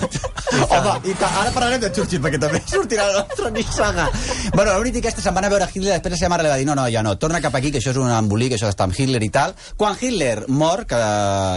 [0.69, 4.09] Home, i ta, ara parlarem de Churchill, perquè també sortirà la nostra nissaga.
[4.55, 6.57] Bueno, la única aquesta se'n van a veure Hitler, després la seva mare li va
[6.59, 8.89] dir, no, no, ja no, torna cap aquí, que això és un embolic, això d'estar
[8.89, 9.55] amb Hitler i tal.
[9.77, 10.97] Quan Hitler mor, que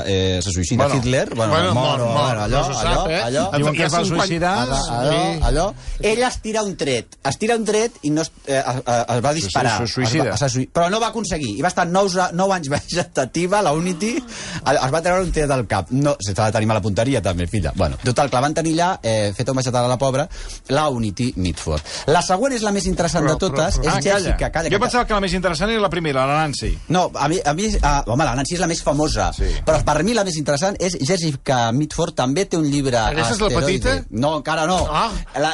[0.05, 2.85] eh, se suïcida Bueno, Hitler, bueno, bueno, mor, mor, o, mor, bueno, allò, no se
[2.87, 3.21] allò, sap, eh?
[3.23, 4.55] allò, Diuen que es va 50 suïcidar.
[4.59, 5.73] allò, allò, allò.
[5.99, 9.23] Ell es tira un tret, es tira un tret i no es, eh, es, es
[9.25, 9.77] va disparar.
[9.81, 10.33] se suïcida.
[10.35, 11.55] Es va, es va, però no va aconseguir.
[11.57, 15.65] I va estar 9, 9 anys vegetativa, la Unity, es va treure un tret del
[15.71, 15.89] cap.
[15.91, 17.71] No, s'ha de tenir mala punteria, també, filla.
[17.75, 20.27] Bueno, total, que la van tenir allà, eh, feta un vegetal a la pobra,
[20.69, 21.81] la Unity Mitford.
[22.07, 24.37] La següent és la més interessant Però- de totes, però- és Ah, Jessica.
[24.37, 24.51] calla.
[24.51, 26.77] Calla, Jo pensava que la més interessant era la primera, la Nancy.
[26.89, 29.45] No, a mi, a mi uh, home, la Nancy és la més famosa, Sí.
[29.65, 33.39] però per mi la més interessant és Jessica Mitford, també té un llibre Aquesta és
[33.41, 34.03] la petita?
[34.09, 34.85] No, encara no.
[34.89, 35.11] Ah.
[35.37, 35.53] La...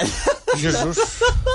[0.56, 0.98] Jesús.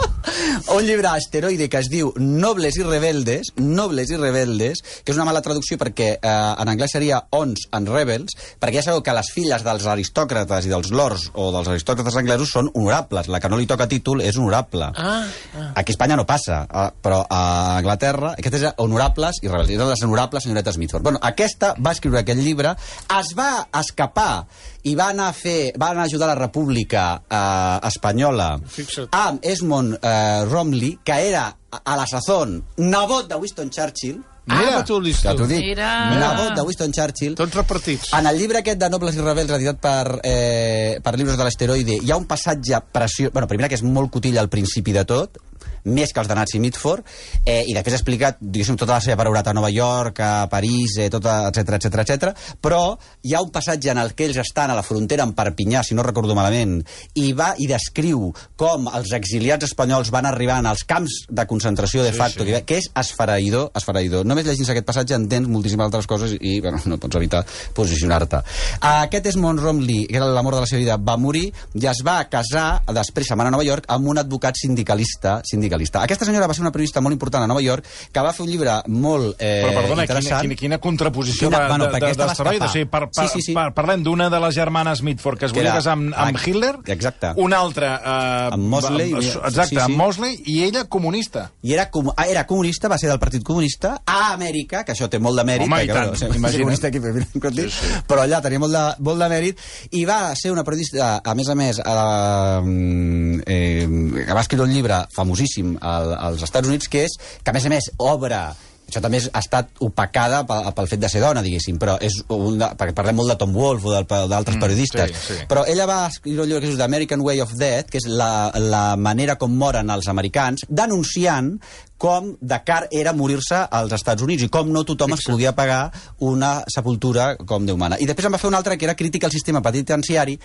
[0.74, 5.26] un llibre asteroide que es diu Nobles i rebeldes, Nobles i rebeldes, que és una
[5.28, 9.30] mala traducció perquè eh, en anglès seria Ons and Rebels, perquè ja sabeu que les
[9.34, 13.28] filles dels aristòcrates i dels lords o dels aristòcrates anglesos són honorables.
[13.32, 14.90] La que no li toca títol és honorable.
[14.96, 15.24] Ah,
[15.56, 15.70] ah.
[15.74, 17.42] Aquí a Espanya no passa, eh, però a
[17.78, 19.70] Anglaterra aquestes eren honorables i rebels.
[19.70, 21.02] Eren les honorables senyoretes Mitford.
[21.06, 22.74] Bueno, aquesta va escriure aquest llibre,
[23.20, 24.44] es va escapar
[24.88, 29.10] i va anar a fer, va anar a ajudar la República eh, Espanyola Fixa't.
[29.12, 34.22] amb Esmond eh, Romley, que era a, a la sazón nebot de Winston Churchill.
[34.50, 35.24] Ah, va tu listos.
[35.24, 35.62] Ja t'ho dic.
[35.70, 35.90] Mira.
[36.14, 37.36] Nebot de Winston Churchill.
[37.38, 38.14] Tots repartits.
[38.18, 42.00] En el llibre aquest de Nobles i Rebels, editat per, eh, per llibres de l'asteroide,
[42.02, 43.32] hi ha un passatge preciós...
[43.32, 45.40] Bueno, primer que és molt cotilla al principi de tot,
[45.84, 47.04] més que els de Nazi Mitford,
[47.44, 51.08] eh, i després explica, diguéssim, tota la seva perorata a Nova York, a París, eh,
[51.10, 52.32] tota, etc etc etc.
[52.60, 55.82] però hi ha un passatge en el que ells estan a la frontera amb Perpinyà,
[55.86, 56.80] si no recordo malament,
[57.14, 62.12] i va i descriu com els exiliats espanyols van arribant als camps de concentració de
[62.12, 62.62] facto, sí, sí.
[62.66, 64.26] que és esfereïdor, esfereïdor.
[64.28, 67.44] Només llegint aquest passatge entens moltíssimes altres coses i, bueno, no pots evitar
[67.76, 68.42] posicionar-te.
[68.90, 72.02] Aquest és Mont Romley, que era l'amor de la seva vida, va morir i es
[72.06, 76.02] va casar, després anar a Nova York, amb un advocat sindicalista, sindicalista sindicalista.
[76.02, 78.50] Aquesta senyora va ser una periodista molt important a Nova York que va fer un
[78.50, 80.42] llibre molt eh, Però perdona, quina, interessant.
[80.42, 82.64] quina, quina contraposició Quina- de, bueno, de, de, d'asteroide.
[82.64, 83.54] O sigui, per, per, Sí, sí, sí.
[83.54, 86.74] Per, parlem d'una de les germanes Mitford que es Que volia casar amb, amb Hitler,
[86.86, 87.32] exacte.
[87.36, 87.94] una altra...
[88.00, 89.80] Eh, Amb Mosley, amb- sí, Exacte, sí.
[89.80, 91.50] amb Mosley, i ella comunista.
[91.62, 95.08] I era, com, ah, era comunista, va ser del Partit Comunista a Amèrica, que això
[95.08, 95.66] té molt de mèrit.
[95.66, 96.62] Home, i tant, bueno, ser imagina't.
[96.64, 97.92] comunista aquí, sí, sí.
[98.08, 99.60] però allà tenia molt de, molt de mèrit,
[99.92, 104.72] i va ser una periodista, a més a més, eh, eh, que va escriure un
[104.74, 108.42] llibre famosíssim al, als Estats Units, que és, que a més a més obre
[108.90, 112.16] això també és, ha estat opacada pel, pel fet de ser dona, diguéssim, però és
[112.34, 115.46] un de, perquè parlem molt de Tom Wolfe o d'altres Mm, periodistes, sí, sí.
[115.48, 118.08] però ella va escriure un llibre que diu The American Way of Death, que és
[118.10, 121.54] la, la manera com moren els americans, denunciant
[122.00, 125.92] com de car era morir-se als Estats Units i com no tothom es podia pagar
[126.18, 128.00] una sepultura com Déu mana.
[128.00, 130.38] I després en va fer un altre que era crítica al sistema penitenciari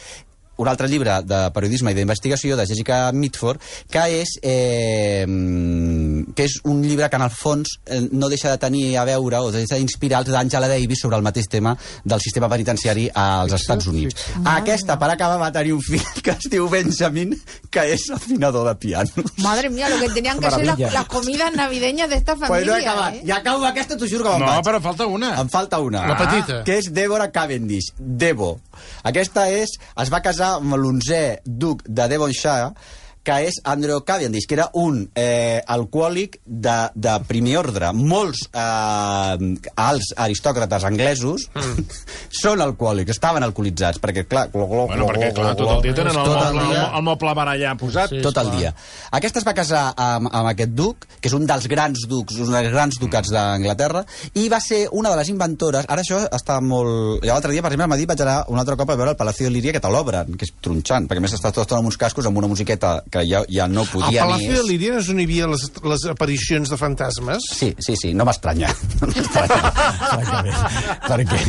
[0.58, 3.60] un altre llibre de periodisme i d'investigació de Jessica Mitford,
[3.92, 5.26] que és, eh,
[6.36, 9.40] que és un llibre que en el fons eh, no deixa de tenir a veure
[9.44, 13.88] o deixa d'inspirar els d'Angela Davis sobre el mateix tema del sistema penitenciari als Estats
[13.92, 14.16] Units.
[14.46, 17.36] Aquesta, per acabar, va tenir un fill que es diu Benjamin,
[17.72, 19.26] que és afinador de piano.
[19.44, 20.92] Madre mía, lo que tenían que ser las, Maravilla.
[20.92, 22.72] las comidas navideñas de esta Pues familia.
[22.72, 23.14] no he acabat.
[23.16, 23.22] ¿eh?
[23.26, 24.64] I acabo aquesta, t'ho juro que me'n No, vaig.
[24.66, 25.34] però falta una.
[25.42, 26.06] Em falta una.
[26.08, 26.64] La petita.
[26.64, 27.92] Que és Deborah Cavendish.
[27.98, 28.60] Debo.
[29.04, 29.76] Aquesta és...
[30.02, 32.74] Es va casar amb l'onzè duc de Devonshire,
[33.26, 37.90] que és Andrew Cavendish, que era un eh, alcohòlic de, de primer ordre.
[37.98, 41.86] Molts eh, alts aristòcrates anglesos mm.
[42.44, 44.48] són alcohòlics, estaven alcoholitzats, perquè, clar...
[44.54, 46.84] Glo, glo, Bueno, glo, perquè, clar, glo, tot el dia tenen el, tot el dia.
[46.84, 48.14] el, el moble bar allà posat.
[48.14, 48.22] Sí.
[48.22, 48.72] tot el dia.
[49.18, 52.54] Aquesta es va casar amb, amb aquest duc, que és un dels grans ducs, un
[52.54, 54.06] dels grans ducats d'Anglaterra,
[54.38, 55.90] i va ser una de les inventores...
[55.90, 57.26] Ara això està molt...
[57.26, 59.50] L'altre dia, per exemple, m'ha dit vaig anar un altre cop a veure el Palacio
[59.50, 62.30] de Líria, que te l'obren, que és tronxant, perquè més està tot amb uns cascos
[62.30, 64.58] amb una musiqueta que ja, ja no Al podia Palacio ni...
[64.58, 67.48] de Líria és on hi havia les, les aparicions de fantasmes.
[67.56, 68.72] Sí, sí, sí, no m'estranya.
[69.06, 70.58] No m'estranya,
[71.06, 71.40] perquè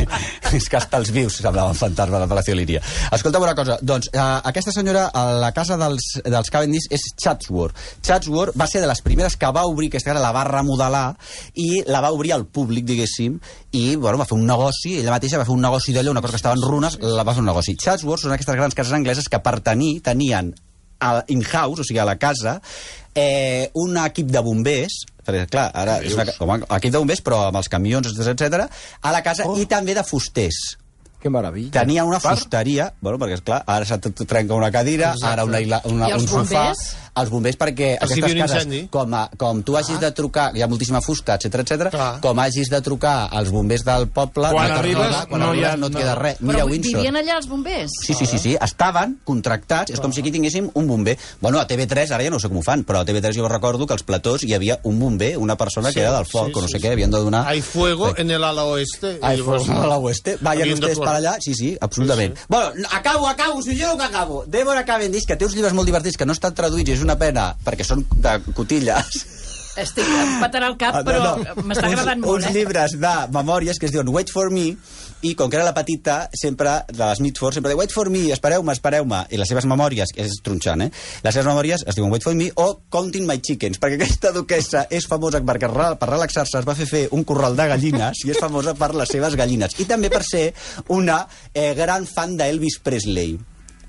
[0.57, 2.81] és que hasta els vius semblaven fantasma del Palacio de Líria.
[3.15, 7.75] Escolta una cosa, doncs, eh, aquesta senyora a la casa dels, dels Cavendish és Chatsworth.
[8.05, 11.07] Chatsworth va ser de les primeres que va obrir, que ara la va remodelar,
[11.55, 13.39] i la va obrir al públic, diguéssim,
[13.77, 16.37] i bueno, va fer un negoci, ella mateixa va fer un negoci d'allò, una cosa
[16.37, 17.75] que estava en runes, la va fer un negoci.
[17.83, 20.53] Chatsworth són aquestes grans cases angleses que per tenir, tenien
[21.27, 22.57] in-house, o sigui, a la casa,
[23.15, 27.23] eh, un equip de bombers, perquè, clar, ara és una, com a equip de bombers,
[27.25, 28.67] però amb els camions, etc
[29.01, 29.57] a la casa, oh.
[29.57, 30.77] i també de fusters.
[31.17, 31.71] Que maravilla.
[31.73, 35.31] Tenia una fusteria, bueno, perquè, esclar, ara se t- trenca una cadira, Exacte.
[35.33, 36.43] ara una, una, I els un sofà...
[36.43, 36.83] bombers?
[37.17, 38.81] Els bombers, perquè hi aquestes cases, incendi.
[38.93, 42.19] com, a, com tu hagis de trucar, hi ha moltíssima fusta, etc etc, Clar.
[42.21, 44.51] com hagis de trucar als bombers del poble...
[44.53, 45.99] Quan no arribes, quan no hi ha- arribes no et no.
[45.99, 46.41] queda res.
[46.41, 46.97] Mira, Però Windsor.
[47.01, 47.91] vivien allà els bombers?
[48.05, 51.17] Sí, sí, sí, sí, estaven contractats, és com si aquí tinguéssim un bomber.
[51.41, 53.87] Bueno, a TV3, ara ja no sé com ho fan, però a TV3 jo recordo
[53.87, 56.61] que als platós hi havia un bomber, una persona que era del foc, sí, o
[56.61, 57.45] no sí, sé què, havien de donar...
[57.47, 59.17] Hay fuego en el ala oeste.
[59.21, 60.37] Ai, Y llavors- fos a la oeste.
[60.41, 61.37] Vayan ustedes para allá.
[61.39, 62.35] Sí, sí, absolutament.
[62.35, 62.45] Sí, sí.
[62.49, 64.43] Bueno, acabo, acabo, si jo que acabo.
[64.47, 67.49] Deborah Cavendish, que té uns llibres molt divertits que no estan traduïts és una pena,
[67.63, 69.25] perquè són de cotilles.
[69.77, 72.53] Estic em patarà el cap, però m'està agradant uns, molt, uns eh?
[72.55, 74.71] llibres de memòries que es diuen Wait for me,
[75.21, 78.23] i com que era la petita, sempre, de les Mitford, sempre deia Wait for me,
[78.33, 79.19] espereu-me, espereu-me.
[79.29, 80.89] I les seves memòries, que és tronxant, eh?
[81.25, 84.87] Les seves memòries es diuen Wait for me o Counting my chickens, perquè aquesta duquesa
[84.89, 88.41] és famosa perquè per relaxar-se es va fer fer un corral de gallines i és
[88.41, 89.77] famosa per les seves gallines.
[89.77, 90.47] I també per ser
[90.89, 91.21] una
[91.53, 93.37] eh, gran fan d'Elvis Presley.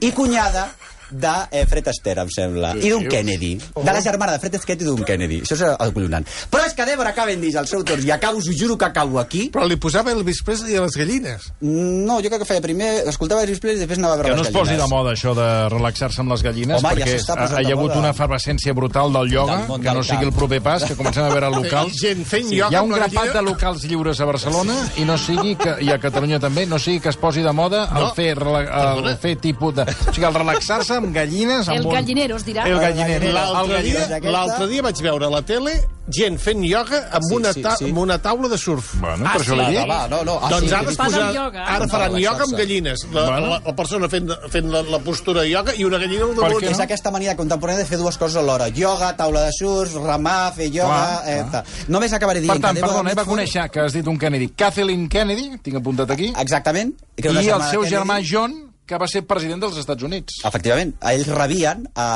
[0.04, 0.68] I cunyada
[1.10, 3.54] de eh, Fred Astaire, em sembla, i d'un Kennedy.
[3.76, 5.40] De la germana de Fred Astaire i d'un Kennedy.
[5.42, 6.26] Això és acollonant.
[6.50, 9.18] Però és que Deborah Cavendish, al seu torn, i acabo, us ho juro que acabo
[9.20, 11.52] aquí, Però li posava Elvis Presley a les gallines.
[11.60, 14.36] no, jo crec que feia primer, escoltava Elvis Presley i després anava a veure Que
[14.36, 14.84] no les es posi gallines.
[14.90, 17.72] de moda això de relaxar-se amb les gallines, Home, ja perquè s'està ha, hi de
[17.72, 17.98] ha hagut moda.
[18.00, 21.24] una efervescència brutal del ioga, Del món que no sigui el proper pas, que comencem
[21.24, 21.94] a veure locals.
[22.00, 23.34] Gent fent Hi ioga ha amb un la grapat gallina.
[23.40, 27.00] de locals lliures a Barcelona i no sigui que, i a Catalunya també, no sigui
[27.00, 28.14] que es posi de moda el No.
[28.14, 28.64] fer, rela-
[29.08, 29.82] el fer tipus de...
[29.82, 31.68] O sigui, el relaxar-se amb gallines...
[31.68, 32.66] Amb El gallinero, es dirà.
[32.68, 33.32] El gallinero.
[33.32, 35.76] L'altre dia, aquesta- l'altre dia vaig veure a la tele
[36.08, 37.84] gent fent ioga amb, Sí, una, sí, ta sí.
[37.90, 38.94] amb una taula de surf.
[39.00, 39.66] Bueno, Ah, per això sí?
[39.74, 39.78] dic.
[39.78, 40.38] Va, va, no, no.
[40.42, 41.64] Ah, doncs sí, ara, es posa, ioga.
[41.66, 43.04] ara faran Per ioga amb gallines.
[43.12, 43.46] La, Bueno.
[43.50, 46.62] la, la persona fent, fent la, la postura de ioga i una gallina al damunt.
[46.62, 48.68] què És aquesta mania contemporània de fer dues coses alhora.
[48.74, 51.20] Ioga, taula de surf, remar, fer ioga...
[51.24, 51.84] Clar, eh.
[51.88, 54.48] Només acabaré dient Per tant, perdona, eh, va conèixer que has dit un Kennedy.
[54.56, 56.94] Kathleen Kennedy, tinc apuntat aquí, Exactament.
[57.18, 58.20] i el seu germà.
[58.24, 60.40] John, que va ser president dels Estats Units.
[60.48, 62.08] Efectivament, a ells rebien, a,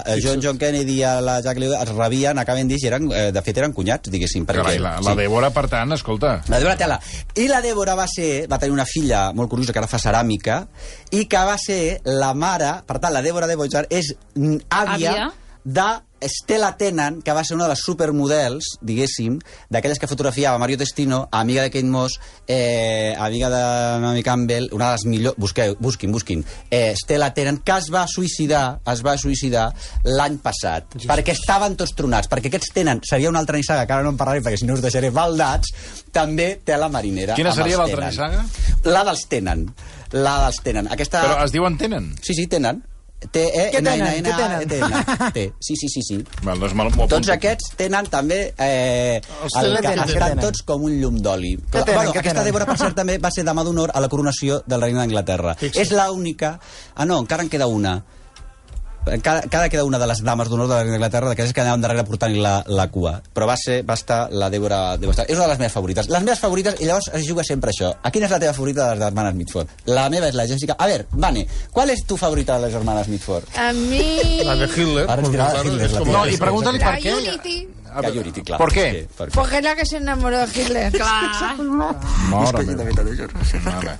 [0.00, 3.26] a John John Kennedy i a la Jacqueline, els rebien a Cavendish, i eren, eh,
[3.34, 4.46] de fet eren cunyats, diguéssim.
[4.48, 6.38] Perquè, Carai, la, la Débora, per tant, escolta...
[6.48, 6.98] La Débora Tela.
[7.36, 10.62] I la Débora va ser, va tenir una filla molt curiosa que ara fa ceràmica
[11.12, 15.30] i que va ser la mare, per tant, la Dèbora de Boixar és àvia, Àvia.
[15.64, 15.88] de
[16.28, 19.38] Stella Tennant, que va ser una de les supermodels, diguéssim,
[19.72, 23.62] d'aquelles que fotografiava Mario Testino, amiga de Kate Moss, eh, amiga de
[24.02, 25.38] Naomi Campbell, una de les millors...
[25.38, 26.44] Busqueu, busquin, busquin.
[26.70, 29.66] Eh, Stella Tennant, que es va suïcidar, es va suïcidar
[30.04, 34.06] l'any passat, perquè estaven tots tronats, perquè aquests tenen, seria una altra nissaga, que ara
[34.06, 35.74] no en parlaré, perquè si no us deixaré baldats,
[36.14, 37.36] també té la marinera.
[37.38, 38.44] Quina seria l'altra nissaga?
[38.88, 39.68] La dels tenen.
[40.14, 40.90] La dels tenen.
[40.94, 41.24] Aquesta...
[41.26, 42.12] Però es diuen tenen?
[42.22, 42.82] Sí, sí, tenen.
[43.32, 45.44] T e n n n a t n T.
[45.60, 46.18] Sí, sí, sí, sí.
[46.42, 48.40] Val, doncs m'ho Tots aquests tenen també...
[48.58, 50.44] Eh, el, tenen, que estan tenen?
[50.44, 51.54] tots com un llum d'oli.
[51.70, 52.50] Bueno, aquesta tenen?
[52.50, 55.56] Débora, per cert, també va ser dama d'honor a la coronació del regne d'Anglaterra.
[55.72, 56.58] És l'única...
[56.94, 57.98] Ah, no, encara en queda una.
[59.04, 61.82] Cada, cada queda una de les dames d'honor de la reina d'Anglaterra, d'aquelles que anaven
[61.84, 63.18] darrere portant la, la cua.
[63.34, 65.26] Però va ser, va estar la Débora, Débora.
[65.28, 66.08] És una de les meves favorites.
[66.08, 67.92] Les meves favorites, i llavors es juga sempre això.
[68.02, 69.76] A quina és la teva favorita de les germanes Mitford?
[69.92, 70.78] La meva és la Jessica...
[70.78, 73.44] A ver, Vane, ¿cuál es tu favorita de les germanes Mitford?
[73.56, 74.40] A mí...
[74.44, 75.06] La de Hitler.
[75.08, 76.04] Ara dirà claro, Hitler, la.
[76.08, 77.16] No, i pregunta-li La per què...
[77.20, 77.73] Unity.
[78.02, 78.58] Que Unity, clar.
[78.58, 78.90] ¿Por qué?
[79.02, 79.34] Sí, per què?
[79.34, 80.92] Porque es la que se enamoró de Hitler.
[80.92, 81.56] Clar.
[82.30, 83.96] Mare meva.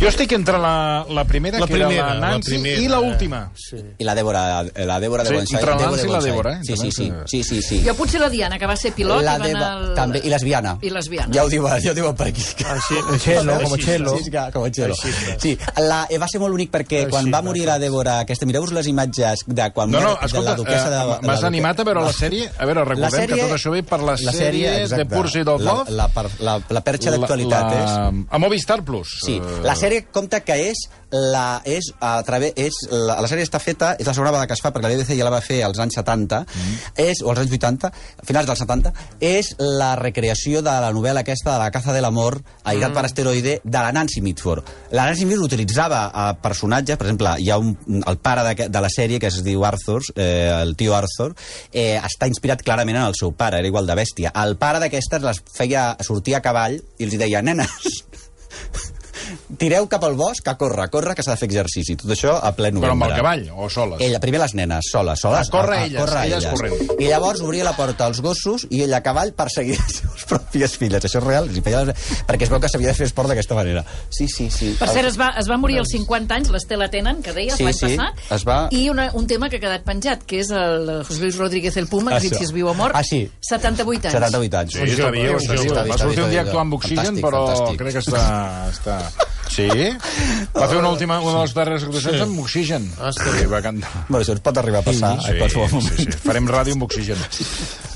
[0.00, 2.80] Jo estic entre la, la primera, La que era primera, la la Nancy, primera.
[2.80, 3.50] i la última.
[3.54, 3.76] Sí.
[3.98, 5.58] I la Débora, la Débora de Sí, Bonsai.
[5.60, 6.20] entre la Débora Nancy de i la.
[6.24, 6.60] Débora, eh?
[6.64, 7.12] Sí, sí, sí.
[7.26, 7.82] Sí, sí, sí.
[7.86, 9.88] Jo potser la Diana, que va ser pilot la i va Débora, anar...
[9.90, 9.94] Al...
[9.94, 10.76] també, i lesbiana.
[10.80, 11.32] I lesbiana.
[11.34, 12.42] Ja ho diuen, ja ho diuen per aquí.
[12.64, 13.76] Així, així, com.
[13.84, 14.16] Chelo.
[14.18, 15.38] Sí, és com està.
[15.40, 18.46] Sí, la, eh, va ser molt bonic perquè Així, quan va morir la Débora aquesta,
[18.46, 20.96] mireu-vos les imatges de quan No, no, escolta, de la duquesa de...
[20.96, 22.48] eh, la m'has animat a veure la sèrie?
[22.58, 25.04] A veure, recordem La que tot això ve per la, la sèrie, de exacte.
[25.54, 25.90] Of la, Love.
[25.90, 27.90] la, per- la, la perxa d'actualitat La- és...
[27.90, 29.18] la- A Movistar Plus.
[29.24, 33.44] Sí, Eh, la sèrie compta que és la, és a través, és, la, la sèrie
[33.46, 35.40] està feta, és la segona vegada que es fa, perquè la BBC ja la va
[35.44, 36.74] fer als anys 70, Mm.
[36.96, 37.92] és, o als anys 80,
[38.26, 42.40] finals dels 70, és la recreació de la novel·la aquesta de la caza de l'amor,
[42.64, 42.94] airat Mm.
[42.94, 44.64] per asteroide, de la Nancy Mitford.
[44.90, 48.80] La Nancy Mitford utilitzava a personatges, per exemple, hi ha un, el pare de, de
[48.80, 51.34] la sèrie, que es diu Arthur, eh, el tio Arthur,
[51.72, 54.32] eh, està inspirat clarament en el seu pare, era igual de bèstia.
[54.44, 58.04] El pare d'aquestes les feia sortir a cavall i els deia, nenes,
[59.58, 61.96] tireu cap al bosc a córrer, a córrer, que s'ha de fer exercici.
[62.00, 62.88] Tot això a ple novembre.
[62.88, 64.00] Però amb el cavall, o soles?
[64.04, 65.48] Ella, primer les nenes, soles, soles.
[65.48, 66.74] A córrer elles, elles corrent.
[66.98, 70.24] I llavors obria la porta als gossos i ella a cavall per seguir les seves
[70.30, 71.04] pròpies filles.
[71.04, 71.62] Això és real, les...
[72.26, 73.84] perquè es veu que s'havia de fer esport d'aquesta manera.
[74.10, 74.74] Sí, sí, sí.
[74.78, 77.64] Per cert, es va, es va morir als 50 anys, l'Estela Tenen, que deies, Sí,
[77.64, 80.50] l'any sí, passat, es va- i una, un tema que ha quedat penjat, que és
[80.50, 83.24] el José Luis Rodríguez el Puma, que si es viu o mort, Ah, sí.
[83.40, 84.14] 78 anys.
[84.14, 84.72] 78 anys.
[84.74, 85.64] Sí, està viu, està viu.
[85.74, 87.78] Està Va vist, sortir està un dia vist, actuant amb oxigen, fantàstic, però fantàstic.
[87.78, 88.24] crec que està...
[88.70, 88.98] està...
[89.10, 89.23] Sí?
[89.54, 92.88] Va fer una última, una de les darreres actuacions amb oxigen.
[92.98, 93.46] Ah, està sí, bé.
[93.52, 93.90] va cantar.
[94.08, 95.94] Bueno, això ens pot arribar a passar Sí, a qualsevol moment.
[95.96, 96.18] sí, sí.
[96.24, 97.16] Farem ràdio amb oxigen.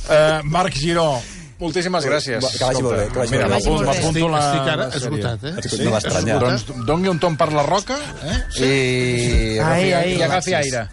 [0.09, 1.21] Uh, Marc Giró,
[1.59, 2.45] moltíssimes gràcies.
[2.59, 3.87] Que vagi molt bé, que vagi Mira, molt bé.
[3.91, 4.43] m'apunto la...
[4.47, 5.55] Estic ara esgotat, eh?
[5.69, 5.83] Sí?
[5.85, 6.39] No m'estranya.
[6.45, 8.39] Doncs doni un tom per la roca eh?
[8.63, 10.15] i, Ai, ai.
[10.17, 10.89] i agafi aire.